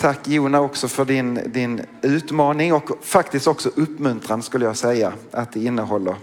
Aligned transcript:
Tack 0.00 0.28
Jona 0.28 0.60
också 0.60 0.88
för 0.88 1.04
din, 1.04 1.40
din 1.46 1.82
utmaning 2.02 2.72
och 2.72 2.90
faktiskt 3.02 3.46
också 3.46 3.70
uppmuntran 3.74 4.42
skulle 4.42 4.64
jag 4.64 4.76
säga 4.76 5.12
att 5.30 5.52
det 5.52 5.64
innehåller. 5.64 6.16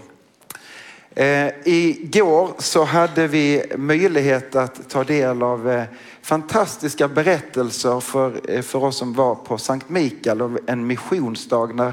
Eh, 1.10 1.48
igår 1.64 2.50
så 2.58 2.84
hade 2.84 3.26
vi 3.26 3.62
möjlighet 3.76 4.56
att 4.56 4.88
ta 4.88 5.04
del 5.04 5.42
av 5.42 5.70
eh, 5.70 5.84
fantastiska 6.22 7.08
berättelser 7.08 8.00
för, 8.00 8.40
eh, 8.50 8.62
för 8.62 8.84
oss 8.84 8.96
som 8.96 9.12
var 9.12 9.34
på 9.34 9.58
Sankt 9.58 9.88
Mikael 9.88 10.42
och 10.42 10.58
en 10.66 10.86
missionsdag 10.86 11.66
när, 11.74 11.92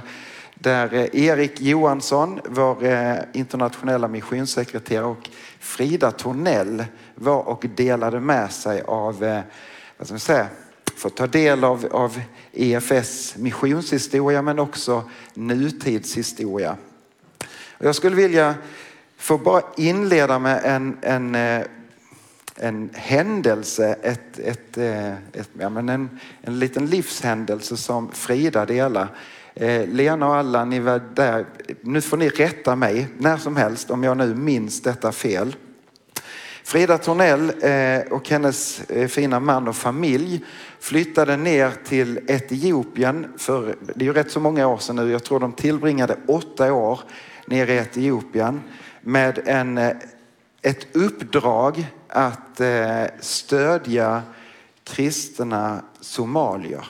där 0.55 0.93
eh, 0.93 1.25
Erik 1.25 1.61
Johansson, 1.61 2.39
vår 2.45 2.85
eh, 2.85 3.15
internationella 3.33 4.07
missionssekreterare 4.07 5.05
och 5.05 5.29
Frida 5.59 6.11
Tornell 6.11 6.85
var 7.15 7.47
och 7.47 7.65
delade 7.75 8.19
med 8.19 8.51
sig 8.51 8.81
av 8.81 9.23
eh, 9.23 9.39
vad 9.97 10.07
ska 10.07 10.13
man 10.13 10.19
säga, 10.19 10.47
få 11.03 11.09
ta 11.09 11.27
del 11.27 11.63
av, 11.63 11.87
av 11.91 12.21
EFS 12.53 13.35
missionshistoria 13.37 14.41
men 14.41 14.59
också 14.59 15.03
nutidshistoria. 15.33 16.77
Jag 17.77 17.95
skulle 17.95 18.15
vilja 18.15 18.55
få 19.17 19.37
bara 19.37 19.61
inleda 19.77 20.39
med 20.39 20.61
en, 20.63 20.97
en, 21.01 21.35
eh, 21.35 21.61
en 22.55 22.89
händelse, 22.93 23.95
ett, 24.01 24.39
ett, 24.39 24.77
eh, 24.77 25.13
ett, 25.13 25.49
ja, 25.59 25.69
men 25.69 25.89
en, 25.89 26.19
en 26.41 26.59
liten 26.59 26.85
livshändelse 26.85 27.77
som 27.77 28.11
Frida 28.11 28.65
delar. 28.65 29.07
Eh, 29.53 29.87
Lena 29.87 30.27
och 30.27 30.35
alla, 30.35 30.65
ni 30.65 30.79
var 30.79 31.01
där. 31.13 31.45
Nu 31.81 32.01
får 32.01 32.17
ni 32.17 32.29
rätta 32.29 32.75
mig 32.75 33.07
när 33.17 33.37
som 33.37 33.55
helst 33.55 33.91
om 33.91 34.03
jag 34.03 34.17
nu 34.17 34.35
minns 34.35 34.81
detta 34.81 35.11
fel. 35.11 35.55
Frida 36.63 36.97
Tornell 36.97 37.51
eh, 37.61 38.13
och 38.13 38.29
hennes 38.29 38.89
eh, 38.89 39.07
fina 39.07 39.39
man 39.39 39.67
och 39.67 39.75
familj 39.75 40.43
flyttade 40.79 41.37
ner 41.37 41.71
till 41.85 42.19
Etiopien 42.27 43.33
för, 43.37 43.75
det 43.95 44.05
är 44.05 44.07
ju 44.07 44.13
rätt 44.13 44.31
så 44.31 44.39
många 44.39 44.67
år 44.67 44.77
sedan 44.77 44.95
nu, 44.95 45.11
jag 45.11 45.23
tror 45.23 45.39
de 45.39 45.53
tillbringade 45.53 46.17
åtta 46.27 46.73
år 46.73 46.99
nere 47.45 47.73
i 47.73 47.77
Etiopien 47.77 48.61
med 49.01 49.39
en, 49.45 49.77
eh, 49.77 49.91
ett 50.61 50.95
uppdrag 50.95 51.87
att 52.07 52.61
stödja 53.19 54.21
kristna 54.83 55.81
somalier. 56.01 56.85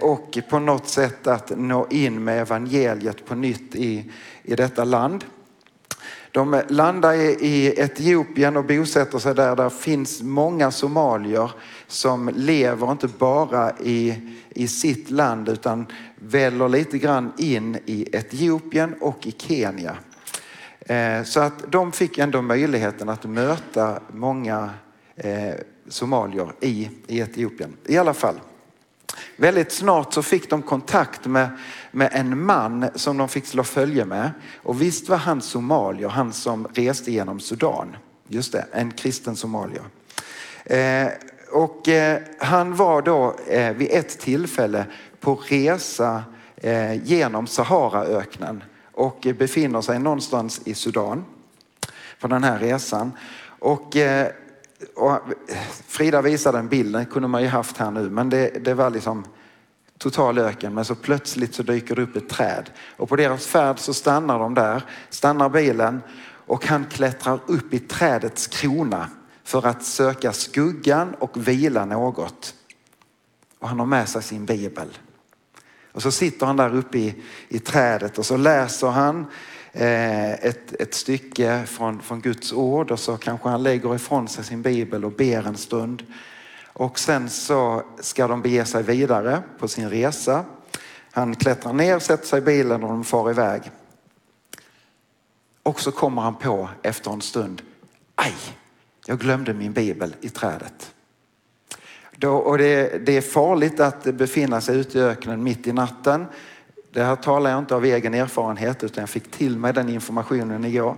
Och 0.00 0.38
på 0.50 0.58
något 0.58 0.88
sätt 0.88 1.26
att 1.26 1.58
nå 1.58 1.86
in 1.90 2.24
med 2.24 2.40
evangeliet 2.40 3.24
på 3.24 3.34
nytt 3.34 3.74
i, 3.74 4.10
i 4.42 4.54
detta 4.54 4.84
land. 4.84 5.24
De 6.32 6.62
landar 6.68 7.14
i 7.14 7.74
Etiopien 7.76 8.56
och 8.56 8.64
bosätter 8.64 9.18
sig 9.18 9.34
där. 9.34 9.56
Där 9.56 9.70
finns 9.70 10.22
många 10.22 10.70
somalier 10.70 11.50
som 11.86 12.30
lever 12.34 12.92
inte 12.92 13.08
bara 13.08 13.72
i, 13.78 14.14
i 14.50 14.68
sitt 14.68 15.10
land 15.10 15.48
utan 15.48 15.86
väller 16.16 16.68
lite 16.68 16.98
grann 16.98 17.32
in 17.38 17.78
i 17.86 18.08
Etiopien 18.12 18.94
och 19.00 19.26
i 19.26 19.34
Kenya. 19.38 19.96
Eh, 20.80 21.22
så 21.24 21.40
att 21.40 21.72
de 21.72 21.92
fick 21.92 22.18
ändå 22.18 22.42
möjligheten 22.42 23.08
att 23.08 23.24
möta 23.24 24.00
många 24.12 24.70
eh, 25.16 25.54
somalier 25.88 26.52
i, 26.60 26.90
i 27.06 27.20
Etiopien. 27.20 27.76
I 27.86 27.96
alla 27.98 28.14
fall. 28.14 28.34
Väldigt 29.40 29.72
snart 29.72 30.12
så 30.12 30.22
fick 30.22 30.50
de 30.50 30.62
kontakt 30.62 31.26
med, 31.26 31.48
med 31.90 32.08
en 32.12 32.44
man 32.44 32.86
som 32.94 33.16
de 33.16 33.28
fick 33.28 33.46
slå 33.46 33.64
följe 33.64 34.04
med. 34.04 34.30
Och 34.62 34.82
visst 34.82 35.08
var 35.08 35.16
han 35.16 35.40
somalier, 35.40 36.08
han 36.08 36.32
som 36.32 36.66
reste 36.74 37.12
genom 37.12 37.40
Sudan. 37.40 37.96
Just 38.28 38.52
det, 38.52 38.66
en 38.72 38.90
kristen 38.90 39.36
somalier. 39.36 39.82
Eh, 40.64 41.08
och 41.52 41.88
eh, 41.88 42.20
han 42.38 42.76
var 42.76 43.02
då 43.02 43.36
eh, 43.46 43.72
vid 43.72 43.88
ett 43.90 44.18
tillfälle 44.18 44.86
på 45.20 45.34
resa 45.34 46.24
eh, 46.56 47.04
genom 47.04 47.46
Saharaöknen 47.46 48.64
och 48.92 49.26
befinner 49.38 49.80
sig 49.80 49.98
någonstans 49.98 50.60
i 50.64 50.74
Sudan 50.74 51.24
på 52.20 52.28
den 52.28 52.44
här 52.44 52.58
resan. 52.58 53.12
Och, 53.58 53.96
eh, 53.96 54.28
och 54.94 55.18
Frida 55.86 56.22
visade 56.22 56.58
en 56.58 56.68
bild, 56.68 56.92
den 56.92 57.06
kunde 57.06 57.28
man 57.28 57.42
ju 57.42 57.48
haft 57.48 57.76
här 57.76 57.90
nu, 57.90 58.10
men 58.10 58.30
det, 58.30 58.64
det 58.64 58.74
var 58.74 58.90
liksom 58.90 59.24
total 59.98 60.38
öken. 60.38 60.74
Men 60.74 60.84
så 60.84 60.94
plötsligt 60.94 61.54
så 61.54 61.62
dyker 61.62 61.96
det 61.96 62.02
upp 62.02 62.16
ett 62.16 62.28
träd 62.28 62.70
och 62.96 63.08
på 63.08 63.16
deras 63.16 63.46
färd 63.46 63.78
så 63.78 63.94
stannar 63.94 64.38
de 64.38 64.54
där, 64.54 64.82
stannar 65.10 65.48
bilen 65.48 66.02
och 66.22 66.66
han 66.66 66.84
klättrar 66.84 67.40
upp 67.46 67.74
i 67.74 67.78
trädets 67.78 68.46
krona 68.46 69.08
för 69.44 69.66
att 69.66 69.84
söka 69.84 70.32
skuggan 70.32 71.14
och 71.18 71.48
vila 71.48 71.84
något. 71.84 72.54
Och 73.58 73.68
han 73.68 73.78
har 73.78 73.86
med 73.86 74.08
sig 74.08 74.22
sin 74.22 74.46
bibel. 74.46 74.88
Och 75.92 76.02
så 76.02 76.10
sitter 76.10 76.46
han 76.46 76.56
där 76.56 76.74
uppe 76.74 76.98
i, 76.98 77.22
i 77.48 77.58
trädet 77.58 78.18
och 78.18 78.26
så 78.26 78.36
läser 78.36 78.88
han 78.88 79.26
Eh, 79.72 80.32
ett, 80.32 80.72
ett 80.80 80.94
stycke 80.94 81.62
från, 81.66 82.02
från 82.02 82.20
Guds 82.20 82.52
ord 82.52 82.90
och 82.90 83.00
så 83.00 83.16
kanske 83.16 83.48
han 83.48 83.62
lägger 83.62 83.94
ifrån 83.94 84.28
sig 84.28 84.44
sin 84.44 84.62
bibel 84.62 85.04
och 85.04 85.12
ber 85.12 85.46
en 85.46 85.56
stund. 85.56 86.06
Och 86.72 86.98
sen 86.98 87.30
så 87.30 87.82
ska 88.00 88.28
de 88.28 88.42
bege 88.42 88.64
sig 88.64 88.82
vidare 88.82 89.42
på 89.58 89.68
sin 89.68 89.90
resa. 89.90 90.44
Han 91.10 91.34
klättrar 91.34 91.72
ner, 91.72 91.98
sätter 91.98 92.26
sig 92.26 92.38
i 92.38 92.42
bilen 92.42 92.82
och 92.82 92.88
de 92.88 93.04
far 93.04 93.30
iväg. 93.30 93.70
Och 95.62 95.80
så 95.80 95.92
kommer 95.92 96.22
han 96.22 96.34
på 96.34 96.68
efter 96.82 97.10
en 97.10 97.20
stund, 97.20 97.62
aj, 98.14 98.34
jag 99.06 99.18
glömde 99.18 99.54
min 99.54 99.72
bibel 99.72 100.16
i 100.20 100.28
trädet. 100.28 100.94
Då, 102.16 102.36
och 102.36 102.58
det, 102.58 103.06
det, 103.06 103.16
är 103.16 103.20
farligt 103.20 103.80
att 103.80 104.04
befinna 104.04 104.60
sig 104.60 104.78
ute 104.78 104.98
i 104.98 105.02
öknen 105.02 105.42
mitt 105.42 105.66
i 105.66 105.72
natten. 105.72 106.26
Det 106.92 107.02
här 107.02 107.16
talar 107.16 107.50
jag 107.50 107.58
inte 107.58 107.74
av 107.74 107.84
egen 107.84 108.14
erfarenhet 108.14 108.84
utan 108.84 109.02
jag 109.02 109.10
fick 109.10 109.30
till 109.30 109.58
mig 109.58 109.72
den 109.72 109.88
informationen 109.88 110.64
igår. 110.64 110.96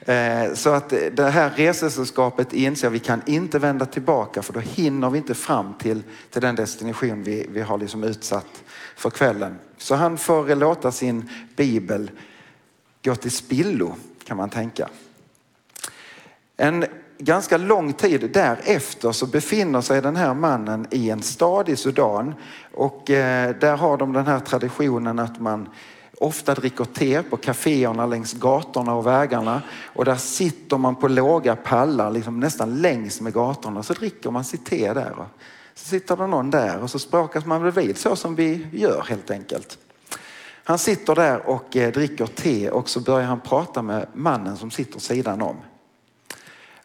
Eh, 0.00 0.54
så 0.54 0.70
att 0.70 0.88
det 1.12 1.30
här 1.30 1.50
resesällskapet 1.50 2.52
inser 2.52 2.86
att 2.86 2.92
vi 2.92 2.98
kan 2.98 3.22
inte 3.26 3.58
vända 3.58 3.86
tillbaka 3.86 4.42
för 4.42 4.52
då 4.52 4.60
hinner 4.60 5.10
vi 5.10 5.18
inte 5.18 5.34
fram 5.34 5.74
till, 5.74 6.02
till 6.30 6.42
den 6.42 6.54
destination 6.54 7.22
vi, 7.22 7.46
vi 7.50 7.60
har 7.60 7.78
liksom 7.78 8.04
utsatt 8.04 8.64
för 8.96 9.10
kvällen. 9.10 9.58
Så 9.78 9.94
han 9.94 10.18
får 10.18 10.54
låta 10.54 10.92
sin 10.92 11.30
bibel 11.56 12.10
gå 13.04 13.14
till 13.14 13.30
spillo 13.30 13.94
kan 14.24 14.36
man 14.36 14.50
tänka. 14.50 14.88
En 16.56 16.84
ganska 17.18 17.56
lång 17.56 17.92
tid 17.92 18.30
därefter 18.32 19.12
så 19.12 19.26
befinner 19.26 19.80
sig 19.80 20.02
den 20.02 20.16
här 20.16 20.34
mannen 20.34 20.86
i 20.90 21.10
en 21.10 21.22
stad 21.22 21.68
i 21.68 21.76
Sudan 21.76 22.34
och 22.72 23.10
eh, 23.10 23.56
där 23.60 23.76
har 23.76 23.96
de 23.96 24.12
den 24.12 24.26
här 24.26 24.40
traditionen 24.40 25.18
att 25.18 25.40
man 25.40 25.68
ofta 26.18 26.54
dricker 26.54 26.84
te 26.84 27.22
på 27.22 27.36
kaféerna 27.36 28.06
längs 28.06 28.32
gatorna 28.32 28.94
och 28.94 29.06
vägarna 29.06 29.62
och 29.84 30.04
där 30.04 30.16
sitter 30.16 30.78
man 30.78 30.96
på 30.96 31.08
låga 31.08 31.56
pallar 31.56 32.10
liksom 32.10 32.40
nästan 32.40 32.76
längs 32.82 33.20
med 33.20 33.32
gatorna 33.32 33.82
så 33.82 33.92
dricker 33.92 34.30
man 34.30 34.44
sitt 34.44 34.66
te 34.66 34.92
där. 34.92 35.14
Så 35.74 35.88
sitter 35.88 36.16
det 36.16 36.26
någon 36.26 36.50
där 36.50 36.82
och 36.82 36.90
så 36.90 36.98
språkas 36.98 37.46
man 37.46 37.62
bredvid 37.62 37.98
så 37.98 38.16
som 38.16 38.34
vi 38.34 38.66
gör 38.72 39.04
helt 39.08 39.30
enkelt. 39.30 39.78
Han 40.64 40.78
sitter 40.78 41.14
där 41.14 41.48
och 41.48 41.76
eh, 41.76 41.92
dricker 41.92 42.26
te 42.26 42.70
och 42.70 42.88
så 42.88 43.00
börjar 43.00 43.26
han 43.26 43.40
prata 43.40 43.82
med 43.82 44.06
mannen 44.14 44.56
som 44.56 44.70
sitter 44.70 45.00
sidan 45.00 45.42
om. 45.42 45.56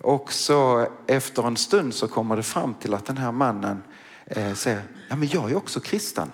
Och 0.01 0.34
så 0.34 0.88
efter 1.07 1.48
en 1.48 1.57
stund 1.57 1.94
så 1.94 2.07
kommer 2.07 2.36
det 2.36 2.44
fram 2.44 2.74
till 2.74 2.94
att 2.94 3.06
den 3.06 3.18
här 3.18 3.31
mannen 3.31 3.84
eh, 4.25 4.54
säger, 4.54 4.81
ja 5.10 5.16
men 5.16 5.28
jag 5.28 5.51
är 5.51 5.56
också 5.56 5.80
kristen. 5.80 6.31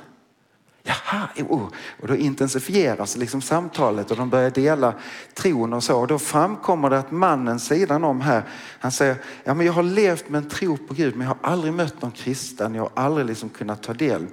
Jaha, 0.87 1.27
oh. 1.49 1.69
och 2.01 2.07
då 2.07 2.15
intensifieras 2.15 3.17
liksom 3.17 3.41
samtalet 3.41 4.11
och 4.11 4.17
de 4.17 4.29
börjar 4.29 4.49
dela 4.49 4.93
tron 5.33 5.73
och 5.73 5.83
så. 5.83 5.99
Och 5.99 6.07
då 6.07 6.19
framkommer 6.19 6.89
det 6.89 6.99
att 6.99 7.11
mannen 7.11 7.59
sidan 7.59 8.03
om 8.03 8.21
här, 8.21 8.43
han 8.79 8.91
säger, 8.91 9.15
ja 9.43 9.53
men 9.53 9.65
jag 9.65 9.73
har 9.73 9.83
levt 9.83 10.29
med 10.29 10.43
en 10.43 10.49
tro 10.49 10.77
på 10.77 10.93
Gud 10.93 11.15
men 11.15 11.27
jag 11.27 11.35
har 11.41 11.51
aldrig 11.51 11.73
mött 11.73 12.01
någon 12.01 12.11
kristen, 12.11 12.75
jag 12.75 12.81
har 12.81 13.03
aldrig 13.03 13.27
liksom 13.27 13.49
kunnat 13.49 13.83
ta 13.83 13.93
del. 13.93 14.27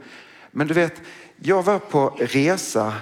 Men 0.51 0.67
du 0.67 0.75
vet, 0.75 1.03
jag 1.37 1.63
var 1.63 1.79
på 1.79 2.17
resa 2.19 2.95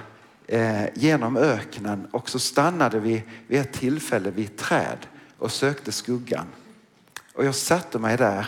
eh, 0.47 0.85
genom 0.93 1.37
öknen 1.37 2.07
och 2.11 2.29
så 2.29 2.39
stannade 2.39 2.99
vi 2.99 3.23
vid 3.47 3.59
ett 3.59 3.73
tillfälle 3.73 4.31
vid 4.31 4.45
ett 4.45 4.57
träd 4.57 4.97
och 5.41 5.51
sökte 5.51 5.91
skuggan. 5.91 6.47
Och 7.33 7.45
jag 7.45 7.55
satte 7.55 7.99
mig 7.99 8.17
där 8.17 8.47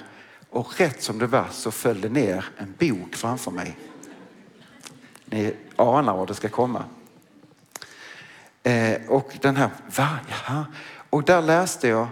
Och 0.49 0.79
rätt 0.79 1.03
som 1.03 1.19
det 1.19 1.27
var 1.27 1.47
så 1.51 1.71
föll 1.71 2.01
det 2.01 2.09
ner 2.09 2.45
en 2.57 2.73
bok 2.79 3.15
framför 3.15 3.51
mig. 3.51 3.77
Ni 5.25 5.55
anar 5.75 6.17
var 6.17 6.27
det 6.27 6.35
ska 6.35 6.49
komma. 6.49 6.85
Eh, 8.63 9.01
och 9.07 9.37
den 9.41 9.55
här, 9.55 9.69
va? 9.97 10.19
Jaha. 10.29 10.65
Och 11.09 11.23
där 11.23 11.41
läste 11.41 11.87
jag 11.87 12.07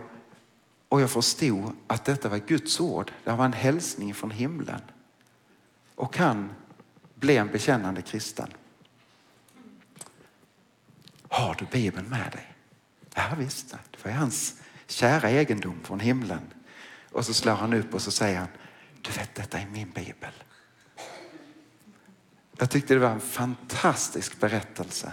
och 0.90 1.02
jag 1.02 1.10
förstod 1.10 1.76
att 1.88 2.06
detta 2.06 2.30
var 2.30 2.38
Guds 2.38 2.80
ord. 2.80 3.12
Det 3.24 3.32
var 3.32 3.46
en 3.46 3.54
hälsning 3.54 4.14
från 4.14 4.32
himlen. 4.32 4.82
Och 5.96 6.18
han 6.18 6.50
blev 7.16 7.42
en 7.42 7.52
bekännande 7.52 8.02
kristen. 8.02 8.48
Har 11.28 11.56
du 11.60 11.66
Bibeln 11.66 12.10
med 12.10 12.32
dig? 12.32 12.54
Ja 13.16 13.24
visst, 13.38 13.76
det 13.92 14.04
var 14.04 14.12
hans 14.12 14.61
kära 14.92 15.30
egendom 15.30 15.80
från 15.84 16.00
himlen. 16.00 16.54
Och 17.12 17.26
så 17.26 17.34
slår 17.34 17.54
han 17.54 17.74
upp 17.74 17.94
och 17.94 18.02
så 18.02 18.12
säger 18.12 18.38
han, 18.38 18.48
du 19.02 19.12
vet 19.12 19.36
detta 19.36 19.60
är 19.60 19.68
min 19.74 19.90
bibel. 19.90 20.32
Jag 22.58 22.70
tyckte 22.70 22.94
det 22.94 23.00
var 23.00 23.10
en 23.10 23.20
fantastisk 23.20 24.40
berättelse. 24.40 25.12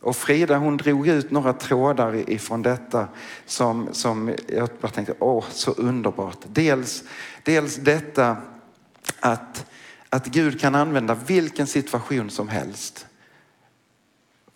Och 0.00 0.16
Frida 0.16 0.58
hon 0.58 0.76
drog 0.76 1.08
ut 1.08 1.30
några 1.30 1.52
trådar 1.52 2.30
ifrån 2.30 2.62
detta 2.62 3.08
som, 3.46 3.88
som 3.92 4.34
jag 4.48 4.68
bara 4.80 4.92
tänkte, 4.92 5.14
åh 5.18 5.44
så 5.50 5.70
underbart. 5.70 6.38
Dels, 6.46 7.04
dels 7.42 7.76
detta 7.76 8.36
att, 9.20 9.66
att 10.08 10.26
Gud 10.26 10.60
kan 10.60 10.74
använda 10.74 11.14
vilken 11.14 11.66
situation 11.66 12.30
som 12.30 12.48
helst. 12.48 13.06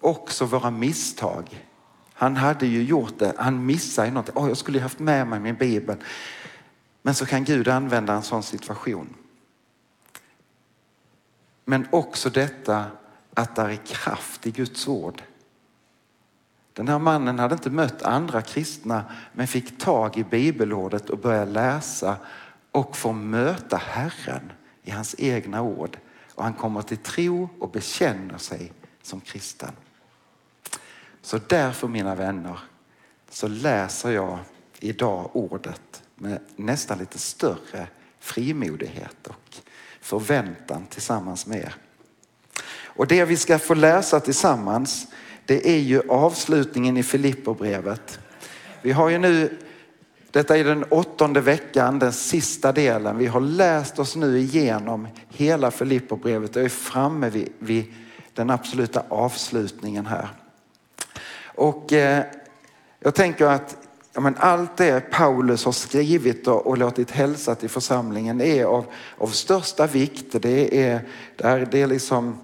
Också 0.00 0.44
våra 0.44 0.70
misstag. 0.70 1.68
Han 2.20 2.37
hade 2.37 2.67
ju 2.67 2.82
gjort 2.82 3.19
det, 3.19 3.35
han 3.37 3.67
missade 3.67 4.11
något. 4.11 4.29
Oh, 4.29 4.49
jag 4.49 4.56
skulle 4.56 4.79
ju 4.79 4.82
haft 4.82 4.99
med 4.99 5.26
mig 5.26 5.41
min 5.41 5.56
bibel. 5.56 5.97
Men 7.03 7.15
så 7.15 7.26
kan 7.26 7.44
Gud 7.44 7.69
använda 7.69 8.12
en 8.12 8.23
sån 8.23 8.43
situation. 8.43 9.15
Men 11.65 11.88
också 11.91 12.31
detta 12.31 12.85
att 13.35 13.56
det 13.56 13.62
är 13.62 13.76
kraft 13.87 14.47
i 14.47 14.50
Guds 14.50 14.88
ord. 14.88 15.23
Den 16.73 16.88
här 16.88 16.99
mannen 16.99 17.38
hade 17.38 17.55
inte 17.55 17.70
mött 17.70 18.03
andra 18.03 18.43
kristna 18.43 19.05
men 19.32 19.47
fick 19.47 19.79
tag 19.79 20.17
i 20.17 20.25
bibelordet 20.25 21.11
och 21.11 21.19
började 21.19 21.53
läsa 21.53 22.17
och 22.73 22.97
få 22.97 23.12
möta 23.12 23.76
Herren 23.76 24.53
i 24.82 24.91
hans 24.91 25.14
egna 25.19 25.62
ord. 25.62 25.99
Och 26.35 26.44
han 26.44 26.53
kommer 26.55 26.82
till 26.82 26.97
tro 26.97 27.49
och 27.61 27.71
bekänner 27.71 28.38
sig 28.38 28.73
som 29.03 29.21
kristen. 29.21 29.73
Så 31.28 31.40
därför 31.46 31.88
mina 31.88 32.14
vänner 32.14 32.58
så 33.30 33.48
läser 33.48 34.10
jag 34.10 34.38
idag 34.80 35.30
ordet 35.32 36.02
med 36.14 36.40
nästan 36.56 36.98
lite 36.98 37.19
större 37.19 37.86
frimodighet 38.20 39.26
och 39.26 39.56
förväntan 40.00 40.86
tillsammans 40.86 41.46
med 41.46 41.58
er. 41.58 41.75
Och 42.84 43.06
det 43.06 43.25
vi 43.25 43.36
ska 43.36 43.58
få 43.58 43.75
läsa 43.75 44.20
tillsammans 44.20 45.06
det 45.46 45.69
är 45.69 45.78
ju 45.78 46.10
avslutningen 46.10 46.96
i 46.96 47.02
Filipperbrevet. 47.02 48.19
Vi 48.82 48.92
har 48.92 49.08
ju 49.08 49.19
nu, 49.19 49.58
detta 50.30 50.56
är 50.56 50.64
den 50.64 50.84
åttonde 50.84 51.40
veckan, 51.40 51.98
den 51.98 52.12
sista 52.12 52.72
delen. 52.72 53.19
Vi 53.19 53.26
har 53.26 53.40
läst 53.40 53.98
oss 53.98 54.16
nu 54.16 54.38
igenom 54.38 55.08
hela 55.28 55.70
Filipperbrevet 55.70 56.56
och 56.56 56.62
är 56.62 56.69
framme 56.69 57.30
vid, 57.30 57.48
vid 57.58 57.94
den 58.34 58.50
absoluta 58.50 59.04
avslutningen 59.08 60.06
här. 60.06 60.28
Och 61.58 61.93
eh, 61.93 62.25
jag 63.00 63.14
tänker 63.14 63.46
att 63.46 63.76
ja, 64.12 64.20
men 64.20 64.37
allt 64.38 64.76
det 64.76 65.10
Paulus 65.10 65.64
har 65.64 65.72
skrivit 65.72 66.46
och, 66.46 66.66
och 66.66 66.78
låtit 66.78 67.10
hälsa 67.10 67.55
till 67.55 67.70
församlingen 67.70 68.40
är 68.40 68.64
av, 68.64 68.84
av 69.19 69.26
största 69.26 69.87
vikt. 69.87 70.43
Det 70.43 70.84
är, 70.84 71.00
det 71.37 71.44
är, 71.44 71.69
det 71.70 71.82
är 71.82 71.87
liksom 71.87 72.38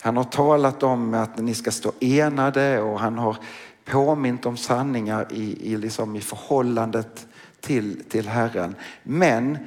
han 0.00 0.16
har 0.16 0.24
talat 0.24 0.82
om 0.82 1.14
att 1.14 1.38
ni 1.38 1.54
ska 1.54 1.70
stå 1.70 1.92
enade 2.00 2.80
och 2.80 3.00
han 3.00 3.18
har 3.18 3.36
påmint 3.84 4.46
om 4.46 4.56
sanningar 4.56 5.26
i, 5.30 5.72
i, 5.72 5.76
liksom 5.76 6.16
i 6.16 6.20
förhållandet 6.20 7.26
till, 7.60 8.04
till 8.08 8.28
Herren. 8.28 8.74
Men 9.02 9.58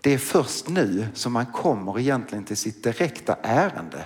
det 0.00 0.14
är 0.14 0.18
först 0.18 0.68
nu 0.68 1.06
som 1.14 1.36
han 1.36 1.46
kommer 1.46 1.98
egentligen 2.00 2.44
till 2.44 2.56
sitt 2.56 2.84
direkta 2.84 3.36
ärende. 3.42 4.04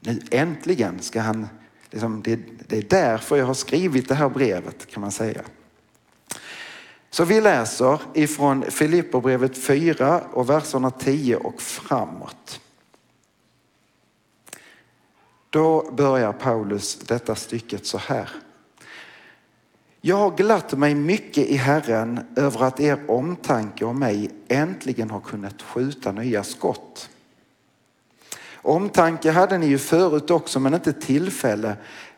Nu 0.00 0.20
äntligen 0.30 1.02
ska 1.02 1.20
han, 1.20 1.48
liksom, 1.96 2.22
det, 2.22 2.40
det 2.68 2.76
är 2.76 2.82
därför 2.82 3.36
jag 3.36 3.46
har 3.46 3.54
skrivit 3.54 4.08
det 4.08 4.14
här 4.14 4.28
brevet 4.28 4.86
kan 4.86 5.00
man 5.00 5.12
säga. 5.12 5.42
Så 7.10 7.24
vi 7.24 7.40
läser 7.40 8.00
ifrån 8.14 8.64
Filipperbrevet 8.70 9.58
4 9.58 10.20
och 10.32 10.50
verserna 10.50 10.90
10 10.90 11.36
och 11.36 11.60
framåt. 11.62 12.60
Då 15.50 15.90
börjar 15.92 16.32
Paulus 16.32 16.98
detta 16.98 17.34
stycket 17.34 17.86
så 17.86 17.98
här. 17.98 18.28
Jag 20.00 20.16
har 20.16 20.36
glatt 20.36 20.78
mig 20.78 20.94
mycket 20.94 21.46
i 21.46 21.56
Herren 21.56 22.20
över 22.36 22.62
att 22.62 22.80
er 22.80 23.10
omtanke 23.10 23.84
om 23.84 23.98
mig 23.98 24.30
äntligen 24.48 25.10
har 25.10 25.20
kunnat 25.20 25.62
skjuta 25.62 26.12
nya 26.12 26.44
skott. 26.44 27.10
Omtanke 28.66 29.30
hade 29.30 29.58
ni 29.58 29.66
ju 29.66 29.78
förut 29.78 30.30
också 30.30 30.60
men 30.60 30.74
inte 30.74 30.92
tillfälle, 30.92 31.76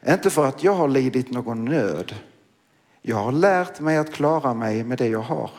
inte 0.08 0.30
för 0.30 0.46
att 0.46 0.64
jag 0.64 0.74
har 0.74 0.88
lidit 0.88 1.30
någon 1.30 1.64
nöd. 1.64 2.14
Jag 3.02 3.16
har 3.16 3.32
lärt 3.32 3.80
mig 3.80 3.96
att 3.96 4.12
klara 4.12 4.54
mig 4.54 4.84
med 4.84 4.98
det 4.98 5.08
jag 5.08 5.20
har. 5.20 5.50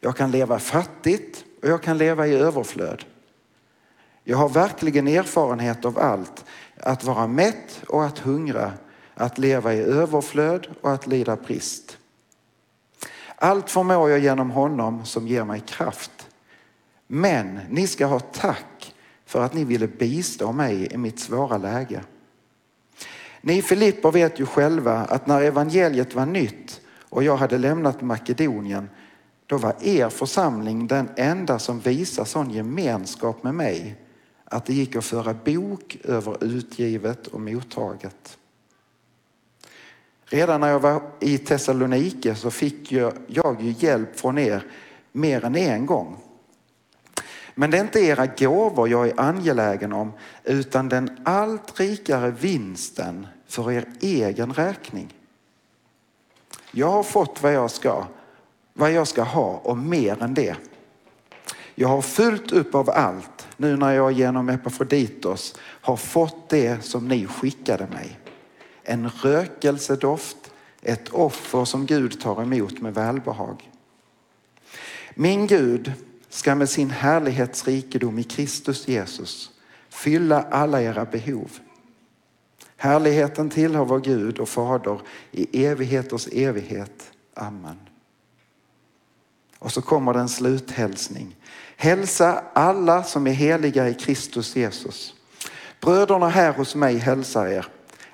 Jag 0.00 0.16
kan 0.16 0.30
leva 0.30 0.58
fattigt 0.58 1.44
och 1.62 1.68
jag 1.68 1.82
kan 1.82 1.98
leva 1.98 2.26
i 2.26 2.34
överflöd. 2.34 3.04
Jag 4.24 4.36
har 4.36 4.48
verkligen 4.48 5.08
erfarenhet 5.08 5.84
av 5.84 5.98
allt. 5.98 6.44
Att 6.80 7.04
vara 7.04 7.26
mätt 7.26 7.82
och 7.88 8.04
att 8.04 8.18
hungra, 8.18 8.72
att 9.14 9.38
leva 9.38 9.74
i 9.74 9.78
överflöd 9.78 10.66
och 10.80 10.92
att 10.92 11.06
lida 11.06 11.36
brist. 11.36 11.98
Allt 13.36 13.70
förmår 13.70 14.10
jag 14.10 14.18
genom 14.18 14.50
honom 14.50 15.04
som 15.04 15.28
ger 15.28 15.44
mig 15.44 15.60
kraft. 15.60 16.28
Men 17.06 17.60
ni 17.70 17.86
ska 17.86 18.06
ha 18.06 18.20
tack 18.20 18.73
för 19.26 19.42
att 19.42 19.54
ni 19.54 19.64
ville 19.64 19.86
bistå 19.86 20.52
mig 20.52 20.88
i 20.92 20.96
mitt 20.96 21.18
svåra 21.18 21.58
läge. 21.58 22.04
Ni 23.40 23.62
Filipper 23.62 24.10
vet 24.10 24.40
ju 24.40 24.46
själva 24.46 24.92
att 24.92 25.26
när 25.26 25.42
evangeliet 25.42 26.14
var 26.14 26.26
nytt 26.26 26.80
och 27.08 27.22
jag 27.22 27.36
hade 27.36 27.58
lämnat 27.58 28.02
Makedonien, 28.02 28.88
då 29.46 29.56
var 29.56 29.74
er 29.82 30.08
församling 30.08 30.86
den 30.86 31.08
enda 31.16 31.58
som 31.58 31.80
visade 31.80 32.28
sån 32.28 32.50
gemenskap 32.50 33.42
med 33.42 33.54
mig 33.54 33.96
att 34.44 34.66
det 34.66 34.74
gick 34.74 34.96
att 34.96 35.04
föra 35.04 35.34
bok 35.34 35.96
över 36.04 36.44
utgivet 36.44 37.26
och 37.26 37.40
mottaget. 37.40 38.38
Redan 40.24 40.60
när 40.60 40.68
jag 40.68 40.80
var 40.80 41.02
i 41.20 41.38
Thessalonike 41.38 42.34
så 42.34 42.50
fick 42.50 42.92
jag, 42.92 43.12
jag 43.26 43.62
ju 43.62 43.74
hjälp 43.78 44.20
från 44.20 44.38
er 44.38 44.66
mer 45.12 45.44
än 45.44 45.56
en 45.56 45.86
gång. 45.86 46.16
Men 47.54 47.70
det 47.70 47.76
är 47.76 47.80
inte 47.80 48.00
era 48.00 48.26
gåvor 48.26 48.88
jag 48.88 49.08
är 49.08 49.20
angelägen 49.20 49.92
om 49.92 50.12
utan 50.44 50.88
den 50.88 51.20
allt 51.24 51.80
rikare 51.80 52.30
vinsten 52.30 53.26
för 53.46 53.72
er 53.72 53.84
egen 54.00 54.52
räkning. 54.52 55.14
Jag 56.70 56.90
har 56.90 57.02
fått 57.02 57.42
vad 57.42 57.52
jag 57.52 57.70
ska, 57.70 58.04
vad 58.72 58.92
jag 58.92 59.08
ska 59.08 59.22
ha 59.22 59.60
och 59.64 59.78
mer 59.78 60.22
än 60.22 60.34
det. 60.34 60.56
Jag 61.74 61.88
har 61.88 62.02
fullt 62.02 62.52
upp 62.52 62.74
av 62.74 62.90
allt 62.90 63.48
nu 63.56 63.76
när 63.76 63.92
jag 63.92 64.12
genom 64.12 64.48
Epafroditos 64.48 65.54
har 65.60 65.96
fått 65.96 66.48
det 66.48 66.84
som 66.84 67.08
ni 67.08 67.26
skickade 67.26 67.86
mig. 67.86 68.18
En 68.82 69.08
rökelsedoft, 69.08 70.52
ett 70.82 71.08
offer 71.08 71.64
som 71.64 71.86
Gud 71.86 72.20
tar 72.20 72.42
emot 72.42 72.80
med 72.80 72.94
välbehag. 72.94 73.70
Min 75.14 75.46
Gud 75.46 75.92
ska 76.34 76.54
med 76.54 76.68
sin 76.68 76.90
härlighetsrikedom 76.90 78.18
i 78.18 78.22
Kristus 78.22 78.88
Jesus 78.88 79.50
fylla 79.88 80.42
alla 80.42 80.82
era 80.82 81.04
behov. 81.04 81.50
Härligheten 82.76 83.50
tillhör 83.50 83.84
vår 83.84 84.00
Gud 84.00 84.38
och 84.38 84.48
Fader 84.48 85.00
i 85.30 85.66
evigheters 85.66 86.28
evighet. 86.32 87.12
Amen. 87.34 87.76
Och 89.58 89.72
så 89.72 89.82
kommer 89.82 90.14
det 90.14 90.20
en 90.20 90.28
sluthälsning. 90.28 91.36
Hälsa 91.76 92.42
alla 92.52 93.02
som 93.02 93.26
är 93.26 93.32
heliga 93.32 93.88
i 93.88 93.94
Kristus 93.94 94.56
Jesus. 94.56 95.14
Bröderna 95.80 96.28
här 96.28 96.52
hos 96.52 96.74
mig 96.74 96.96
hälsar 96.96 97.46
er. 97.46 97.66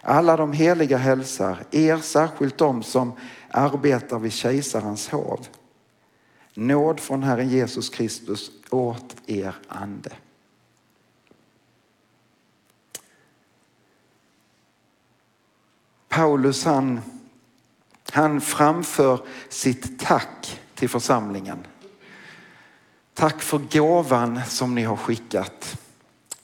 Alla 0.02 0.36
de 0.36 0.52
heliga 0.52 0.96
hälsar, 0.96 1.64
er 1.70 1.96
särskilt 1.96 2.58
de 2.58 2.82
som 2.82 3.12
arbetar 3.50 4.18
vid 4.18 4.32
kejsarens 4.32 5.08
hov. 5.08 5.46
Nåd 6.60 7.00
från 7.00 7.22
Herren 7.22 7.48
Jesus 7.48 7.88
Kristus 7.88 8.50
åt 8.70 9.16
er 9.26 9.54
ande. 9.68 10.12
Paulus 16.08 16.64
han, 16.64 17.00
han 18.10 18.40
framför 18.40 19.20
sitt 19.48 20.00
tack 20.00 20.60
till 20.74 20.88
församlingen. 20.88 21.66
Tack 23.14 23.42
för 23.42 23.58
gåvan 23.58 24.40
som 24.46 24.74
ni 24.74 24.82
har 24.82 24.96
skickat. 24.96 25.80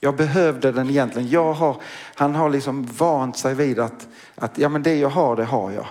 Jag 0.01 0.17
behövde 0.17 0.73
den 0.73 0.91
egentligen. 0.91 1.29
Jag 1.29 1.53
har, 1.53 1.83
han 2.15 2.35
har 2.35 2.51
liksom 2.51 2.87
vant 2.87 3.39
sig 3.39 3.55
vid 3.55 3.79
att, 3.79 4.09
att 4.35 4.59
ja, 4.59 4.69
men 4.69 4.83
det 4.83 4.95
jag 4.95 5.11
har, 5.11 5.37
det 5.37 5.45
har 5.45 5.71
jag. 5.71 5.87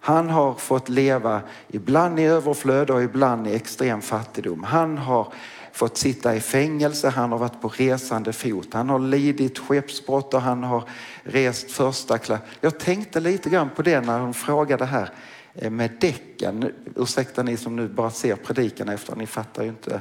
Han 0.00 0.30
har 0.30 0.54
fått 0.54 0.88
leva 0.88 1.42
ibland 1.68 2.20
i 2.20 2.24
överflöd 2.24 2.90
och 2.90 3.02
ibland 3.02 3.46
i 3.46 3.54
extrem 3.54 4.00
fattigdom. 4.00 4.64
Han 4.64 4.98
har 4.98 5.32
fått 5.72 5.96
sitta 5.96 6.36
i 6.36 6.40
fängelse, 6.40 7.08
han 7.08 7.32
har 7.32 7.38
varit 7.38 7.60
på 7.60 7.68
resande 7.68 8.32
fot, 8.32 8.68
han 8.72 8.88
har 8.88 8.98
lidit 8.98 9.58
skeppsbrott 9.58 10.34
och 10.34 10.42
han 10.42 10.64
har 10.64 10.84
rest 11.22 11.70
första 11.70 12.18
klass. 12.18 12.40
Jag 12.60 12.78
tänkte 12.78 13.20
lite 13.20 13.50
grann 13.50 13.70
på 13.76 13.82
det 13.82 14.00
när 14.00 14.18
hon 14.18 14.34
frågade 14.34 14.84
här 14.84 15.10
eh, 15.54 15.70
med 15.70 15.90
däcken. 16.00 16.72
Ursäkta 16.96 17.42
ni 17.42 17.56
som 17.56 17.76
nu 17.76 17.88
bara 17.88 18.10
ser 18.10 18.36
predikan 18.36 18.88
efter, 18.88 19.16
ni 19.16 19.26
fattar 19.26 19.62
ju 19.62 19.68
inte 19.68 20.00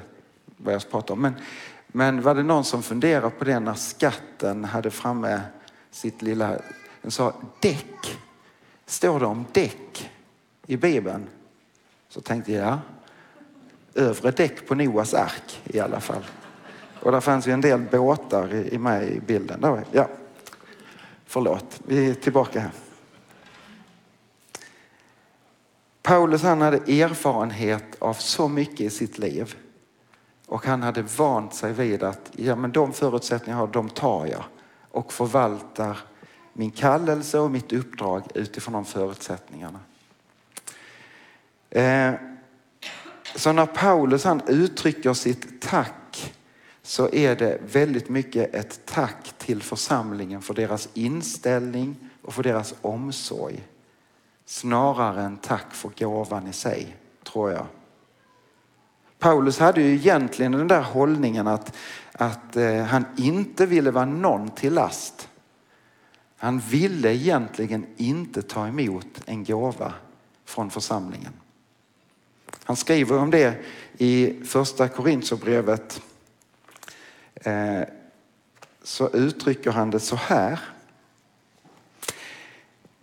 vad 0.57 0.73
jag 0.73 0.91
pratar 0.91 1.13
om. 1.13 1.21
Men, 1.21 1.33
men 1.87 2.21
var 2.21 2.35
det 2.35 2.43
någon 2.43 2.63
som 2.63 2.83
funderade 2.83 3.29
på 3.29 3.45
det 3.45 3.59
när 3.59 3.73
skatten 3.73 4.65
hade 4.65 4.91
framme 4.91 5.41
sitt 5.91 6.21
lilla, 6.21 6.57
den 7.01 7.11
sa 7.11 7.33
däck, 7.59 8.17
står 8.89 9.19
det 9.19 9.25
om 9.25 9.45
däck 9.51 10.11
i 10.67 10.77
Bibeln? 10.77 11.27
Så 12.09 12.21
tänkte 12.21 12.51
jag, 12.51 12.67
ja, 12.67 12.79
övre 13.93 14.31
däck 14.31 14.67
på 14.67 14.75
Noas 14.75 15.13
ark 15.13 15.61
i 15.63 15.79
alla 15.79 15.99
fall. 15.99 16.23
Och 16.99 17.11
där 17.11 17.19
fanns 17.19 17.47
ju 17.47 17.51
en 17.51 17.61
del 17.61 17.79
båtar 17.79 18.53
i, 18.53 18.77
med 18.77 19.09
i 19.09 19.19
bilden. 19.19 19.83
Ja. 19.91 20.07
Förlåt, 21.25 21.81
vi 21.85 22.09
är 22.09 22.13
tillbaka 22.13 22.59
här. 22.59 22.71
Paulus 26.01 26.41
han 26.41 26.61
hade 26.61 26.77
erfarenhet 26.77 27.95
av 27.99 28.13
så 28.13 28.47
mycket 28.47 28.81
i 28.81 28.89
sitt 28.89 29.17
liv 29.17 29.55
och 30.47 30.65
han 30.65 30.83
hade 30.83 31.01
vant 31.01 31.53
sig 31.53 31.73
vid 31.73 32.03
att 32.03 32.31
ja, 32.31 32.55
men 32.55 32.71
de 32.71 32.93
förutsättningar 32.93 33.59
jag 33.59 33.67
har, 33.67 33.73
de 33.73 33.89
tar 33.89 34.25
jag 34.25 34.43
och 34.91 35.13
förvaltar 35.13 35.97
min 36.59 36.71
kallelse 36.71 37.39
och 37.39 37.51
mitt 37.51 37.73
uppdrag 37.73 38.23
utifrån 38.35 38.73
de 38.73 38.85
förutsättningarna. 38.85 39.79
Eh, 41.69 42.13
så 43.35 43.51
när 43.51 43.65
Paulus 43.65 44.23
han 44.23 44.41
uttrycker 44.47 45.13
sitt 45.13 45.61
tack 45.61 46.33
så 46.81 47.09
är 47.09 47.35
det 47.35 47.61
väldigt 47.71 48.09
mycket 48.09 48.55
ett 48.55 48.81
tack 48.85 49.33
till 49.37 49.61
församlingen 49.61 50.41
för 50.41 50.53
deras 50.53 50.89
inställning 50.93 51.95
och 52.21 52.33
för 52.33 52.43
deras 52.43 52.73
omsorg. 52.81 53.63
Snarare 54.45 55.21
än 55.21 55.37
tack 55.37 55.73
för 55.73 55.91
gåvan 55.99 56.47
i 56.47 56.53
sig, 56.53 56.95
tror 57.23 57.51
jag. 57.51 57.65
Paulus 59.19 59.59
hade 59.59 59.81
ju 59.81 59.93
egentligen 59.93 60.51
den 60.51 60.67
där 60.67 60.81
hållningen 60.81 61.47
att, 61.47 61.75
att 62.11 62.55
eh, 62.55 62.83
han 62.83 63.05
inte 63.17 63.65
ville 63.65 63.91
vara 63.91 64.05
någon 64.05 64.49
till 64.49 64.73
last. 64.73 65.28
Han 66.41 66.59
ville 66.59 67.13
egentligen 67.13 67.85
inte 67.97 68.41
ta 68.41 68.67
emot 68.67 69.21
en 69.25 69.43
gåva 69.43 69.93
från 70.45 70.69
församlingen. 70.71 71.33
Han 72.63 72.75
skriver 72.75 73.17
om 73.17 73.31
det 73.31 73.55
i 73.97 74.43
första 74.45 74.87
Korintierbrevet. 74.87 76.01
Eh, 77.35 77.81
så 78.83 79.09
uttrycker 79.09 79.71
han 79.71 79.91
det 79.91 79.99
så 79.99 80.15
här. 80.15 80.59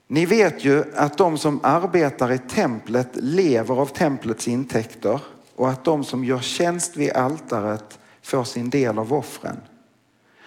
Ni 0.07 0.27
vet 0.27 0.65
ju 0.65 0.95
att 0.95 1.19
de 1.19 1.39
som 1.39 1.61
arbetar 1.63 2.33
i 2.33 2.39
templet 2.39 3.09
lever 3.13 3.75
av 3.75 3.87
templets 3.87 4.49
intäkter 4.49 5.21
och 5.57 5.71
att 5.71 5.85
de 5.85 6.05
som 6.05 6.25
gör 6.25 6.41
tjänst 6.41 6.97
vid 6.97 7.13
altaret 7.13 7.99
får 8.23 8.45
sin 8.45 8.71
del 8.71 8.99
av 8.99 9.13
offren. 9.13 9.61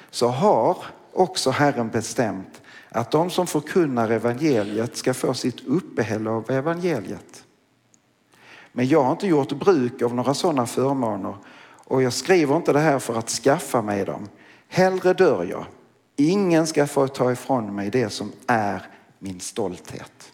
Så 0.09 0.27
har 0.27 0.77
också 1.13 1.51
Herren 1.51 1.89
bestämt 1.89 2.58
att 2.89 3.11
de 3.11 3.29
som 3.29 3.47
förkunnar 3.47 4.09
evangeliet 4.09 4.97
ska 4.97 5.13
få 5.13 5.33
sitt 5.33 5.65
uppehälle 5.65 6.29
av 6.29 6.51
evangeliet. 6.51 7.43
Men 8.71 8.87
jag 8.87 9.03
har 9.03 9.11
inte 9.11 9.27
gjort 9.27 9.51
bruk 9.51 10.01
av 10.01 10.15
några 10.15 10.33
sådana 10.33 10.65
förmåner 10.65 11.35
och 11.89 12.01
jag 12.03 12.13
skriver 12.13 12.55
inte 12.55 12.73
det 12.73 12.79
här 12.79 12.99
för 12.99 13.15
att 13.15 13.29
skaffa 13.29 13.81
mig 13.81 14.05
dem. 14.05 14.29
Hellre 14.67 15.13
dör 15.13 15.43
jag. 15.43 15.65
Ingen 16.15 16.67
ska 16.67 16.87
få 16.87 17.07
ta 17.07 17.31
ifrån 17.31 17.75
mig 17.75 17.89
det 17.89 18.09
som 18.09 18.31
är 18.47 18.87
min 19.19 19.39
stolthet. 19.39 20.31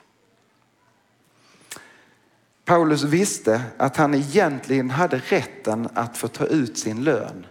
Paulus 2.65 3.03
visste 3.03 3.61
att 3.77 3.97
han 3.97 4.15
egentligen 4.15 4.89
hade 4.89 5.17
rätten 5.17 5.89
att 5.93 6.17
få 6.17 6.27
ta 6.27 6.45
ut 6.45 6.77
sin 6.77 7.03
lön. 7.03 7.45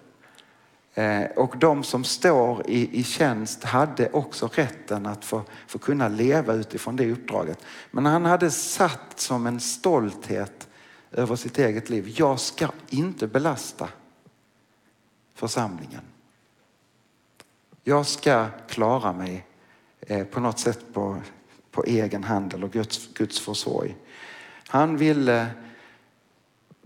Eh, 0.94 1.24
och 1.24 1.58
de 1.58 1.84
som 1.84 2.04
står 2.04 2.70
i, 2.70 3.00
i 3.00 3.04
tjänst 3.04 3.64
hade 3.64 4.10
också 4.10 4.50
rätten 4.54 5.06
att 5.06 5.24
få, 5.24 5.42
få 5.66 5.78
kunna 5.78 6.08
leva 6.08 6.52
utifrån 6.52 6.96
det 6.96 7.12
uppdraget. 7.12 7.58
Men 7.90 8.06
han 8.06 8.24
hade 8.24 8.50
satt 8.50 9.20
som 9.20 9.46
en 9.46 9.60
stolthet 9.60 10.68
över 11.12 11.36
sitt 11.36 11.58
eget 11.58 11.90
liv. 11.90 12.14
Jag 12.16 12.40
ska 12.40 12.68
inte 12.90 13.26
belasta 13.26 13.88
församlingen. 15.34 16.02
Jag 17.82 18.06
ska 18.06 18.46
klara 18.68 19.12
mig 19.12 19.46
eh, 20.00 20.24
på 20.24 20.40
något 20.40 20.58
sätt 20.58 20.80
på, 20.92 21.20
på 21.70 21.84
egen 21.84 22.24
hand 22.24 22.54
eller 22.54 22.68
Guds, 22.68 23.08
Guds 23.14 23.40
försorg. 23.40 23.96
Han 24.68 24.96
ville 24.96 25.46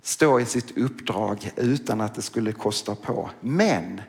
stå 0.09 0.41
i 0.41 0.45
sitt 0.45 0.79
uppdrag 0.79 1.51
utan 1.57 2.01
att 2.01 2.15
det 2.15 2.23
skulle 2.23 2.53
kosta 2.53 2.95
på. 2.95 3.31
Men 3.41 4.01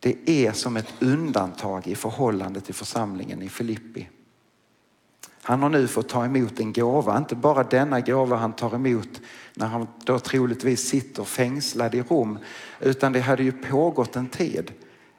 det 0.00 0.30
är 0.30 0.52
som 0.52 0.76
ett 0.76 0.94
undantag 1.00 1.86
i 1.86 1.94
förhållande 1.94 2.60
till 2.60 2.74
församlingen 2.74 3.42
i 3.42 3.48
Filippi. 3.48 4.08
Han 5.42 5.62
har 5.62 5.68
nu 5.68 5.88
fått 5.88 6.08
ta 6.08 6.24
emot 6.24 6.60
en 6.60 6.72
gåva, 6.72 7.18
inte 7.18 7.34
bara 7.34 7.62
denna 7.62 8.00
gåva 8.00 8.36
han 8.36 8.52
tar 8.52 8.74
emot 8.74 9.20
när 9.54 9.66
han 9.66 9.86
då 10.04 10.18
troligtvis 10.18 10.88
sitter 10.88 11.24
fängslad 11.24 11.94
i 11.94 12.02
Rom, 12.02 12.38
utan 12.80 13.12
det 13.12 13.20
hade 13.20 13.42
ju 13.42 13.52
pågått 13.52 14.16
en 14.16 14.28
tid. 14.28 14.72